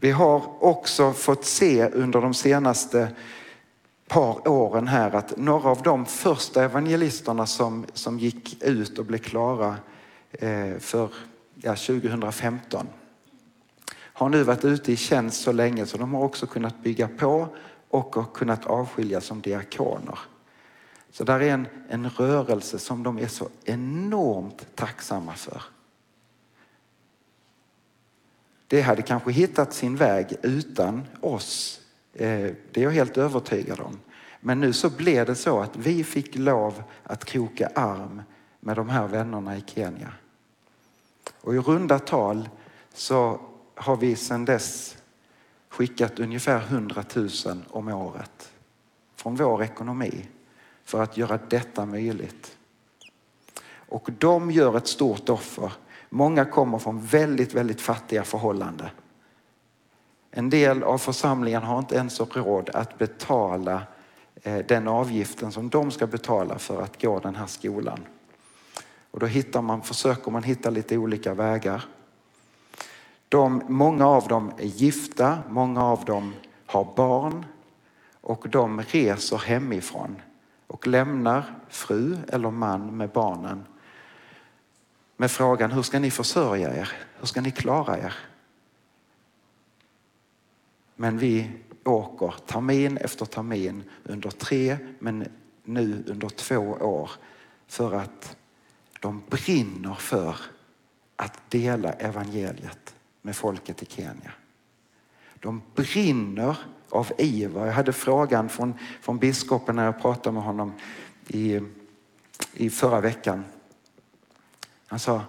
Vi 0.00 0.10
har 0.10 0.64
också 0.64 1.12
fått 1.12 1.44
se 1.44 1.88
under 1.88 2.20
de 2.20 2.34
senaste 2.34 3.10
par 4.08 4.48
åren 4.48 4.88
här 4.88 5.14
att 5.14 5.36
några 5.36 5.70
av 5.70 5.82
de 5.82 6.06
första 6.06 6.64
evangelisterna 6.64 7.46
som, 7.46 7.86
som 7.92 8.18
gick 8.18 8.62
ut 8.62 8.98
och 8.98 9.04
blev 9.04 9.18
klara 9.18 9.76
eh, 10.32 10.78
för 10.78 11.10
ja, 11.54 11.76
2015 11.76 12.86
har 13.94 14.28
nu 14.28 14.42
varit 14.42 14.64
ute 14.64 14.92
i 14.92 14.96
tjänst 14.96 15.40
så 15.40 15.52
länge 15.52 15.86
så 15.86 15.96
de 15.96 16.14
har 16.14 16.24
också 16.24 16.46
kunnat 16.46 16.82
bygga 16.82 17.08
på 17.08 17.48
och 17.88 18.16
har 18.16 18.24
kunnat 18.34 18.66
avskiljas 18.66 19.24
som 19.24 19.40
diakoner. 19.40 20.18
Så 21.10 21.24
där 21.24 21.40
är 21.40 21.50
en, 21.50 21.66
en 21.88 22.10
rörelse 22.10 22.78
som 22.78 23.02
de 23.02 23.18
är 23.18 23.26
så 23.26 23.48
enormt 23.64 24.66
tacksamma 24.74 25.34
för. 25.34 25.62
Det 28.68 28.80
hade 28.82 29.02
kanske 29.02 29.32
hittat 29.32 29.72
sin 29.72 29.96
väg 29.96 30.36
utan 30.42 31.06
oss. 31.20 31.80
Eh, 32.14 32.26
det 32.72 32.76
är 32.76 32.82
jag 32.84 32.90
helt 32.90 33.16
övertygad 33.16 33.80
om. 33.80 34.00
Men 34.40 34.60
nu 34.60 34.72
så 34.72 34.90
blev 34.90 35.26
det 35.26 35.34
så 35.34 35.60
att 35.60 35.76
vi 35.76 36.04
fick 36.04 36.36
lov 36.36 36.82
att 37.02 37.24
kroka 37.24 37.70
arm 37.74 38.22
med 38.60 38.76
de 38.76 38.88
här 38.88 39.06
vännerna 39.06 39.56
i 39.56 39.64
Kenya. 39.66 40.12
Och 41.40 41.54
i 41.54 41.58
runda 41.58 41.98
tal 41.98 42.48
så 42.94 43.40
har 43.74 43.96
vi 43.96 44.16
sedan 44.16 44.44
dess 44.44 44.96
skickat 45.68 46.18
ungefär 46.18 46.62
100 46.62 47.04
000 47.14 47.28
om 47.70 47.88
året 47.88 48.52
från 49.16 49.36
vår 49.36 49.62
ekonomi 49.62 50.28
för 50.84 51.02
att 51.02 51.16
göra 51.16 51.38
detta 51.48 51.86
möjligt. 51.86 52.56
Och 53.70 54.08
de 54.18 54.50
gör 54.50 54.76
ett 54.76 54.86
stort 54.86 55.28
offer. 55.28 55.72
Många 56.08 56.44
kommer 56.44 56.78
från 56.78 57.00
väldigt, 57.00 57.54
väldigt 57.54 57.80
fattiga 57.80 58.24
förhållanden. 58.24 58.88
En 60.30 60.50
del 60.50 60.82
av 60.82 60.98
församlingen 60.98 61.62
har 61.62 61.78
inte 61.78 61.94
ens 61.94 62.20
råd 62.20 62.70
att 62.74 62.98
betala 62.98 63.82
eh, 64.42 64.58
den 64.58 64.88
avgiften 64.88 65.52
som 65.52 65.68
de 65.68 65.90
ska 65.90 66.06
betala 66.06 66.58
för 66.58 66.82
att 66.82 67.02
gå 67.02 67.18
den 67.18 67.34
här 67.34 67.46
skolan. 67.46 68.00
Och 69.10 69.20
då 69.20 69.26
hittar 69.26 69.62
man, 69.62 69.82
försöker 69.82 70.30
man 70.30 70.42
hitta 70.42 70.70
lite 70.70 70.96
olika 70.96 71.34
vägar. 71.34 71.84
De, 73.28 73.62
många 73.68 74.06
av 74.06 74.28
dem 74.28 74.52
är 74.58 74.66
gifta, 74.66 75.38
många 75.48 75.84
av 75.84 76.04
dem 76.04 76.34
har 76.66 76.88
barn 76.96 77.46
och 78.20 78.48
de 78.48 78.80
reser 78.80 79.38
hemifrån 79.38 80.16
och 80.66 80.86
lämnar 80.86 81.54
fru 81.68 82.16
eller 82.28 82.50
man 82.50 82.96
med 82.96 83.10
barnen 83.10 83.64
med 85.20 85.30
frågan 85.30 85.72
hur 85.72 85.82
ska 85.82 85.98
ni 85.98 86.10
försörja 86.10 86.76
er? 86.76 86.92
Hur 87.18 87.26
ska 87.26 87.40
ni 87.40 87.50
klara 87.50 87.98
er? 87.98 88.14
Men 90.96 91.18
vi 91.18 91.50
åker 91.84 92.34
termin 92.46 92.96
efter 92.96 93.26
termin 93.26 93.82
under 94.04 94.30
tre 94.30 94.76
men 94.98 95.28
nu 95.64 96.04
under 96.06 96.28
två 96.28 96.58
år 96.80 97.10
för 97.66 97.94
att 97.94 98.36
de 99.00 99.22
brinner 99.28 99.94
för 99.94 100.36
att 101.16 101.50
dela 101.50 101.92
evangeliet 101.92 102.94
med 103.22 103.36
folket 103.36 103.82
i 103.82 103.86
Kenya. 103.86 104.32
De 105.40 105.62
brinner 105.74 106.56
av 106.88 107.12
iver. 107.18 107.66
Jag 107.66 107.72
hade 107.72 107.92
frågan 107.92 108.48
från, 108.48 108.74
från 109.00 109.18
biskopen 109.18 109.76
när 109.76 109.84
jag 109.84 110.02
pratade 110.02 110.34
med 110.34 110.42
honom 110.42 110.72
i, 111.26 111.60
i 112.52 112.70
förra 112.70 113.00
veckan. 113.00 113.44
Han 114.88 114.98
sa, 114.98 115.22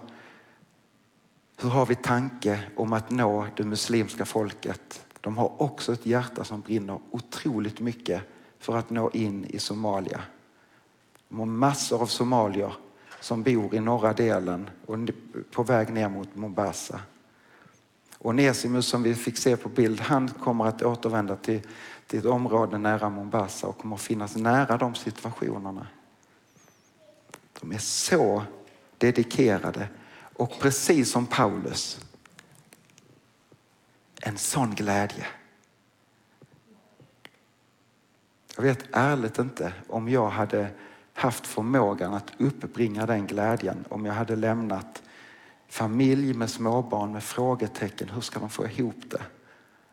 hur 1.56 1.68
har 1.68 1.86
vi 1.86 1.94
tanke 1.94 2.62
om 2.76 2.92
att 2.92 3.10
nå 3.10 3.46
det 3.56 3.64
muslimska 3.64 4.24
folket? 4.24 5.06
De 5.20 5.38
har 5.38 5.62
också 5.62 5.92
ett 5.92 6.06
hjärta 6.06 6.44
som 6.44 6.60
brinner 6.60 7.00
otroligt 7.10 7.80
mycket 7.80 8.22
för 8.58 8.76
att 8.76 8.90
nå 8.90 9.10
in 9.10 9.44
i 9.44 9.58
Somalia. 9.58 10.20
De 11.28 11.38
har 11.38 11.46
massor 11.46 12.02
av 12.02 12.06
somalier 12.06 12.72
som 13.20 13.42
bor 13.42 13.74
i 13.74 13.80
norra 13.80 14.12
delen 14.12 14.70
och 14.86 14.98
på 15.50 15.62
väg 15.62 15.92
ner 15.92 16.08
mot 16.08 16.36
Mombasa. 16.36 17.00
Onesimus 18.18 18.86
som 18.86 19.02
vi 19.02 19.14
fick 19.14 19.38
se 19.38 19.56
på 19.56 19.68
bild, 19.68 20.00
han 20.00 20.28
kommer 20.28 20.66
att 20.66 20.82
återvända 20.82 21.36
till, 21.36 21.60
till 22.06 22.18
ett 22.18 22.24
område 22.24 22.78
nära 22.78 23.08
Mombasa 23.08 23.66
och 23.66 23.78
kommer 23.78 23.96
att 23.96 24.02
finnas 24.02 24.36
nära 24.36 24.76
de 24.76 24.94
situationerna. 24.94 25.86
De 27.60 27.72
är 27.72 27.78
så 27.78 28.42
dedikerade 29.00 29.88
och 30.34 30.60
precis 30.60 31.10
som 31.10 31.26
Paulus, 31.26 32.00
en 34.22 34.38
sån 34.38 34.74
glädje. 34.74 35.26
Jag 38.56 38.62
vet 38.62 38.84
ärligt 38.92 39.38
inte 39.38 39.72
om 39.88 40.08
jag 40.08 40.30
hade 40.30 40.70
haft 41.14 41.46
förmågan 41.46 42.14
att 42.14 42.32
uppbringa 42.38 43.06
den 43.06 43.26
glädjen 43.26 43.84
om 43.88 44.06
jag 44.06 44.14
hade 44.14 44.36
lämnat 44.36 45.02
familj 45.68 46.34
med 46.34 46.50
småbarn 46.50 47.12
med 47.12 47.22
frågetecken. 47.22 48.08
Hur 48.08 48.20
ska 48.20 48.40
de 48.40 48.50
få 48.50 48.66
ihop 48.66 49.02
det? 49.10 49.22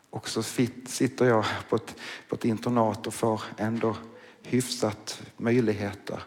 Och 0.10 0.30
så 0.30 0.44
sitter 0.44 1.26
jag 1.26 1.46
på 1.70 1.76
ett, 1.76 1.96
på 2.28 2.36
ett 2.36 2.46
internat 2.46 3.08
och 3.08 3.14
får 3.14 3.42
ändå 3.58 3.96
hyfsat 4.44 5.22
möjligheter. 5.38 6.24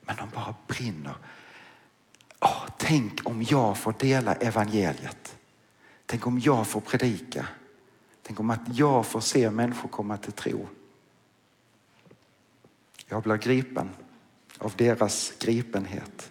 Men 0.00 0.16
de 0.16 0.28
bara 0.34 0.54
brinner. 0.66 1.14
Oh, 2.44 2.66
tänk 2.76 3.28
om 3.28 3.42
jag 3.42 3.78
får 3.78 3.94
dela 3.98 4.34
evangeliet. 4.34 5.36
Tänk 6.06 6.26
om 6.26 6.38
jag 6.38 6.66
får 6.66 6.80
predika. 6.80 7.46
Tänk 8.22 8.40
om 8.40 8.50
att 8.50 8.60
jag 8.72 9.06
får 9.06 9.20
se 9.20 9.50
människor 9.50 9.88
komma 9.88 10.16
till 10.16 10.32
tro. 10.32 10.68
Jag 13.06 13.22
blir 13.22 13.36
gripen 13.36 13.90
av 14.58 14.72
deras 14.76 15.32
gripenhet. 15.38 16.30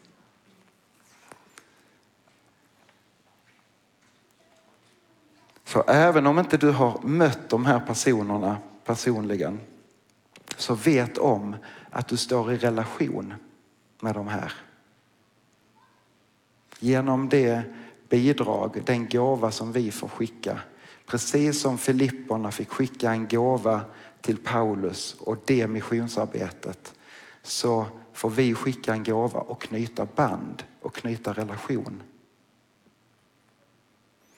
Så 5.63 5.81
även 5.81 6.27
om 6.27 6.39
inte 6.39 6.57
du 6.57 6.71
har 6.71 7.01
mött 7.01 7.49
de 7.49 7.65
här 7.65 7.79
personerna 7.79 8.57
personligen 8.85 9.59
så 10.57 10.75
vet 10.75 11.17
om 11.17 11.55
att 11.89 12.07
du 12.07 12.17
står 12.17 12.53
i 12.53 12.57
relation 12.57 13.33
med 13.99 14.15
de 14.15 14.27
här. 14.27 14.53
Genom 16.83 17.29
det 17.29 17.63
bidrag, 18.09 18.81
den 18.85 19.09
gåva 19.09 19.51
som 19.51 19.71
vi 19.71 19.91
får 19.91 20.07
skicka. 20.07 20.59
Precis 21.05 21.61
som 21.61 21.77
Filipporna 21.77 22.51
fick 22.51 22.69
skicka 22.69 23.11
en 23.11 23.27
gåva 23.27 23.81
till 24.21 24.37
Paulus 24.37 25.15
och 25.19 25.37
det 25.45 25.67
missionsarbetet 25.67 26.93
så 27.41 27.85
får 28.13 28.29
vi 28.29 28.55
skicka 28.55 28.93
en 28.93 29.03
gåva 29.03 29.39
och 29.39 29.61
knyta 29.61 30.07
band 30.15 30.63
och 30.81 30.95
knyta 30.95 31.33
relation. 31.33 32.03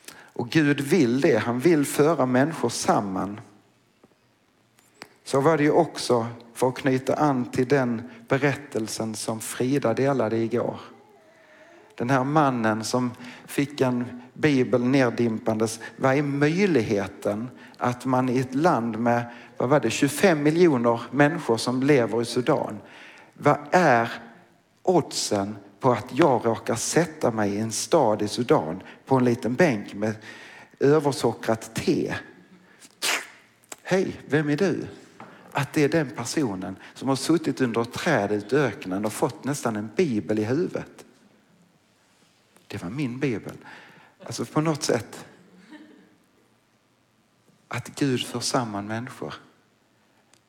Och 0.09 0.49
Gud 0.49 0.81
vill 0.81 1.21
det, 1.21 1.37
han 1.37 1.59
vill 1.59 1.85
föra 1.85 2.25
människor 2.25 2.69
samman. 2.69 3.41
Så 5.23 5.41
var 5.41 5.57
det 5.57 5.63
ju 5.63 5.71
också 5.71 6.27
för 6.53 6.67
att 6.67 6.75
knyta 6.75 7.13
an 7.13 7.51
till 7.51 7.67
den 7.67 8.09
berättelsen 8.27 9.15
som 9.15 9.39
Frida 9.39 9.93
delade 9.93 10.37
igår. 10.37 10.79
Den 11.95 12.09
här 12.09 12.23
mannen 12.23 12.83
som 12.83 13.11
fick 13.45 13.81
en 13.81 14.21
bibel 14.33 14.83
neddimpandes. 14.83 15.79
Vad 15.97 16.17
är 16.17 16.21
möjligheten 16.21 17.49
att 17.77 18.05
man 18.05 18.29
i 18.29 18.39
ett 18.39 18.55
land 18.55 18.99
med 18.99 19.31
vad 19.57 19.69
var 19.69 19.79
det, 19.79 19.89
25 19.89 20.43
miljoner 20.43 21.01
människor 21.11 21.57
som 21.57 21.83
lever 21.83 22.21
i 22.21 22.25
Sudan. 22.25 22.77
Vad 23.33 23.57
är 23.71 24.11
oddsen 24.83 25.55
på 25.79 25.91
att 25.91 26.07
jag 26.11 26.45
råkar 26.45 26.75
sätta 26.75 27.31
mig 27.31 27.55
i 27.55 27.59
en 27.59 27.71
stad 27.71 28.21
i 28.21 28.27
Sudan 28.27 28.83
på 29.05 29.15
en 29.15 29.25
liten 29.25 29.53
bänk 29.53 29.93
med 29.93 30.15
översockrat 30.79 31.75
te? 31.75 32.13
Hej, 33.83 34.19
vem 34.27 34.49
är 34.49 34.57
du? 34.57 34.87
Att 35.51 35.73
det 35.73 35.83
är 35.83 35.89
den 35.89 36.09
personen 36.09 36.75
som 36.93 37.09
har 37.09 37.15
suttit 37.15 37.61
under 37.61 37.81
ett 37.81 37.93
träd 37.93 38.31
ute 38.31 38.55
i 38.55 38.59
öknen 38.59 39.05
och 39.05 39.13
fått 39.13 39.43
nästan 39.43 39.75
en 39.75 39.89
bibel 39.95 40.39
i 40.39 40.43
huvudet. 40.43 40.94
Det 42.75 42.83
var 42.83 42.89
min 42.89 43.19
bibel. 43.19 43.53
Alltså 44.25 44.45
på 44.45 44.61
något 44.61 44.83
sätt 44.83 45.25
att 47.67 47.99
Gud 47.99 48.25
för 48.25 48.39
samman 48.39 48.87
människor. 48.87 49.33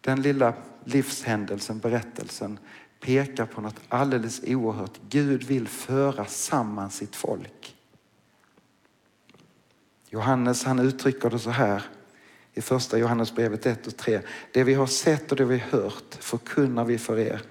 Den 0.00 0.22
lilla 0.22 0.54
livshändelsen, 0.84 1.78
berättelsen 1.78 2.58
pekar 3.00 3.46
på 3.46 3.60
något 3.60 3.80
alldeles 3.88 4.40
oerhört. 4.46 5.00
Gud 5.08 5.42
vill 5.42 5.68
föra 5.68 6.24
samman 6.24 6.90
sitt 6.90 7.16
folk. 7.16 7.76
Johannes 10.08 10.64
han 10.64 10.78
uttrycker 10.78 11.30
det 11.30 11.38
så 11.38 11.50
här 11.50 11.82
i 12.54 12.60
första 12.60 12.98
Johannesbrevet 12.98 13.66
1 13.66 13.86
och 13.86 13.96
3. 13.96 14.20
Det 14.52 14.64
vi 14.64 14.74
har 14.74 14.86
sett 14.86 15.30
och 15.30 15.36
det 15.36 15.44
vi 15.44 15.58
hört 15.58 16.14
förkunnar 16.20 16.84
vi 16.84 16.98
för 16.98 17.18
er 17.18 17.42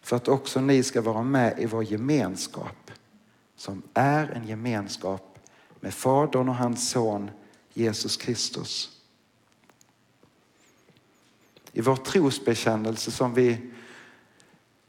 för 0.00 0.16
att 0.16 0.28
också 0.28 0.60
ni 0.60 0.82
ska 0.82 1.02
vara 1.02 1.22
med 1.22 1.58
i 1.58 1.66
vår 1.66 1.84
gemenskap 1.84 2.79
som 3.60 3.82
är 3.94 4.28
en 4.28 4.46
gemenskap 4.46 5.38
med 5.80 5.94
Fadern 5.94 6.48
och 6.48 6.54
hans 6.54 6.90
son 6.90 7.30
Jesus 7.74 8.16
Kristus. 8.16 9.00
I 11.72 11.80
vår 11.80 11.96
trosbekännelse 11.96 13.10
som 13.10 13.34
vi 13.34 13.70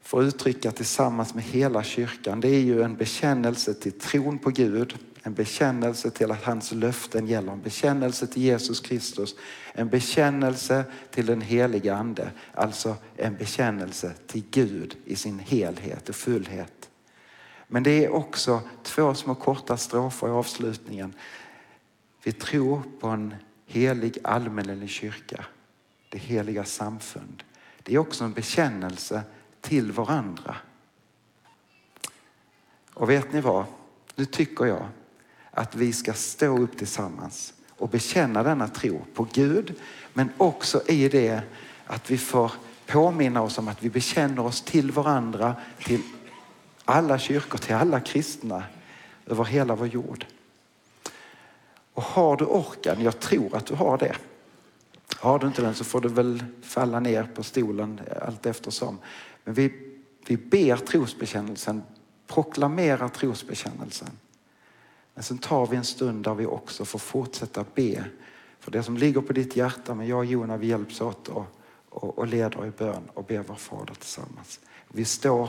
får 0.02 0.24
uttrycka 0.24 0.70
tillsammans 0.70 1.34
med 1.34 1.44
hela 1.44 1.82
kyrkan, 1.82 2.40
det 2.40 2.48
är 2.48 2.60
ju 2.60 2.82
en 2.82 2.96
bekännelse 2.96 3.74
till 3.74 3.92
tron 3.92 4.38
på 4.38 4.50
Gud, 4.50 4.98
en 5.22 5.34
bekännelse 5.34 6.10
till 6.10 6.30
att 6.30 6.42
hans 6.42 6.72
löften 6.72 7.26
gäller, 7.26 7.52
en 7.52 7.62
bekännelse 7.62 8.26
till 8.26 8.42
Jesus 8.42 8.80
Kristus, 8.80 9.34
en 9.72 9.88
bekännelse 9.88 10.84
till 11.10 11.26
den 11.26 11.40
heliga 11.40 11.96
Ande, 11.96 12.30
alltså 12.54 12.96
en 13.16 13.36
bekännelse 13.36 14.12
till 14.26 14.44
Gud 14.50 14.96
i 15.04 15.16
sin 15.16 15.38
helhet 15.38 16.08
och 16.08 16.14
fullhet. 16.14 16.81
Men 17.72 17.82
det 17.82 18.04
är 18.04 18.12
också 18.12 18.60
två 18.82 19.14
små 19.14 19.34
korta 19.34 19.76
strofer 19.76 20.28
i 20.28 20.30
avslutningen. 20.30 21.14
Vi 22.22 22.32
tror 22.32 22.82
på 23.00 23.08
en 23.08 23.34
helig 23.66 24.18
allmänlig 24.24 24.90
kyrka, 24.90 25.44
det 26.08 26.18
heliga 26.18 26.64
samfund. 26.64 27.42
Det 27.82 27.94
är 27.94 27.98
också 27.98 28.24
en 28.24 28.32
bekännelse 28.32 29.22
till 29.60 29.92
varandra. 29.92 30.56
Och 32.94 33.10
vet 33.10 33.32
ni 33.32 33.40
vad? 33.40 33.64
Nu 34.14 34.24
tycker 34.24 34.64
jag 34.64 34.86
att 35.50 35.74
vi 35.74 35.92
ska 35.92 36.12
stå 36.12 36.58
upp 36.58 36.76
tillsammans 36.78 37.54
och 37.70 37.88
bekänna 37.88 38.42
denna 38.42 38.68
tro 38.68 39.04
på 39.14 39.26
Gud, 39.32 39.74
men 40.12 40.30
också 40.36 40.82
i 40.88 41.08
det 41.08 41.42
att 41.86 42.10
vi 42.10 42.18
får 42.18 42.52
påminna 42.86 43.42
oss 43.42 43.58
om 43.58 43.68
att 43.68 43.82
vi 43.82 43.90
bekänner 43.90 44.42
oss 44.42 44.62
till 44.62 44.90
varandra, 44.90 45.56
till 45.78 46.02
alla 46.84 47.18
kyrkor, 47.18 47.58
till 47.58 47.74
alla 47.74 48.00
kristna 48.00 48.64
över 49.26 49.44
hela 49.44 49.74
vår 49.74 49.86
jord. 49.86 50.26
Och 51.94 52.02
har 52.02 52.36
du 52.36 52.44
orkan, 52.44 53.02
jag 53.02 53.20
tror 53.20 53.56
att 53.56 53.66
du 53.66 53.74
har 53.74 53.98
det. 53.98 54.16
Har 55.16 55.38
du 55.38 55.46
inte 55.46 55.62
den 55.62 55.74
så 55.74 55.84
får 55.84 56.00
du 56.00 56.08
väl 56.08 56.44
falla 56.62 57.00
ner 57.00 57.24
på 57.34 57.42
stolen 57.42 58.00
allt 58.22 58.46
eftersom. 58.46 58.98
Men 59.44 59.54
vi, 59.54 59.92
vi 60.26 60.36
ber 60.36 60.76
trosbekännelsen, 60.76 61.82
proklamerar 62.26 63.08
trosbekännelsen. 63.08 64.10
Men 65.14 65.24
sen 65.24 65.38
tar 65.38 65.66
vi 65.66 65.76
en 65.76 65.84
stund 65.84 66.24
där 66.24 66.34
vi 66.34 66.46
också 66.46 66.84
får 66.84 66.98
fortsätta 66.98 67.64
be 67.74 68.04
för 68.60 68.70
det 68.70 68.82
som 68.82 68.96
ligger 68.96 69.20
på 69.20 69.32
ditt 69.32 69.56
hjärta. 69.56 69.94
Men 69.94 70.06
jag 70.06 70.18
och 70.18 70.24
Jona 70.24 70.56
vi 70.56 70.66
hjälps 70.66 71.00
åt 71.00 71.28
och, 71.28 71.46
och, 71.88 72.18
och 72.18 72.26
leder 72.26 72.66
i 72.66 72.70
bön 72.70 73.02
och 73.14 73.24
ber 73.24 73.44
vår 73.48 73.54
Fader 73.54 73.94
tillsammans. 73.94 74.60
Vi 74.88 75.04
står 75.04 75.48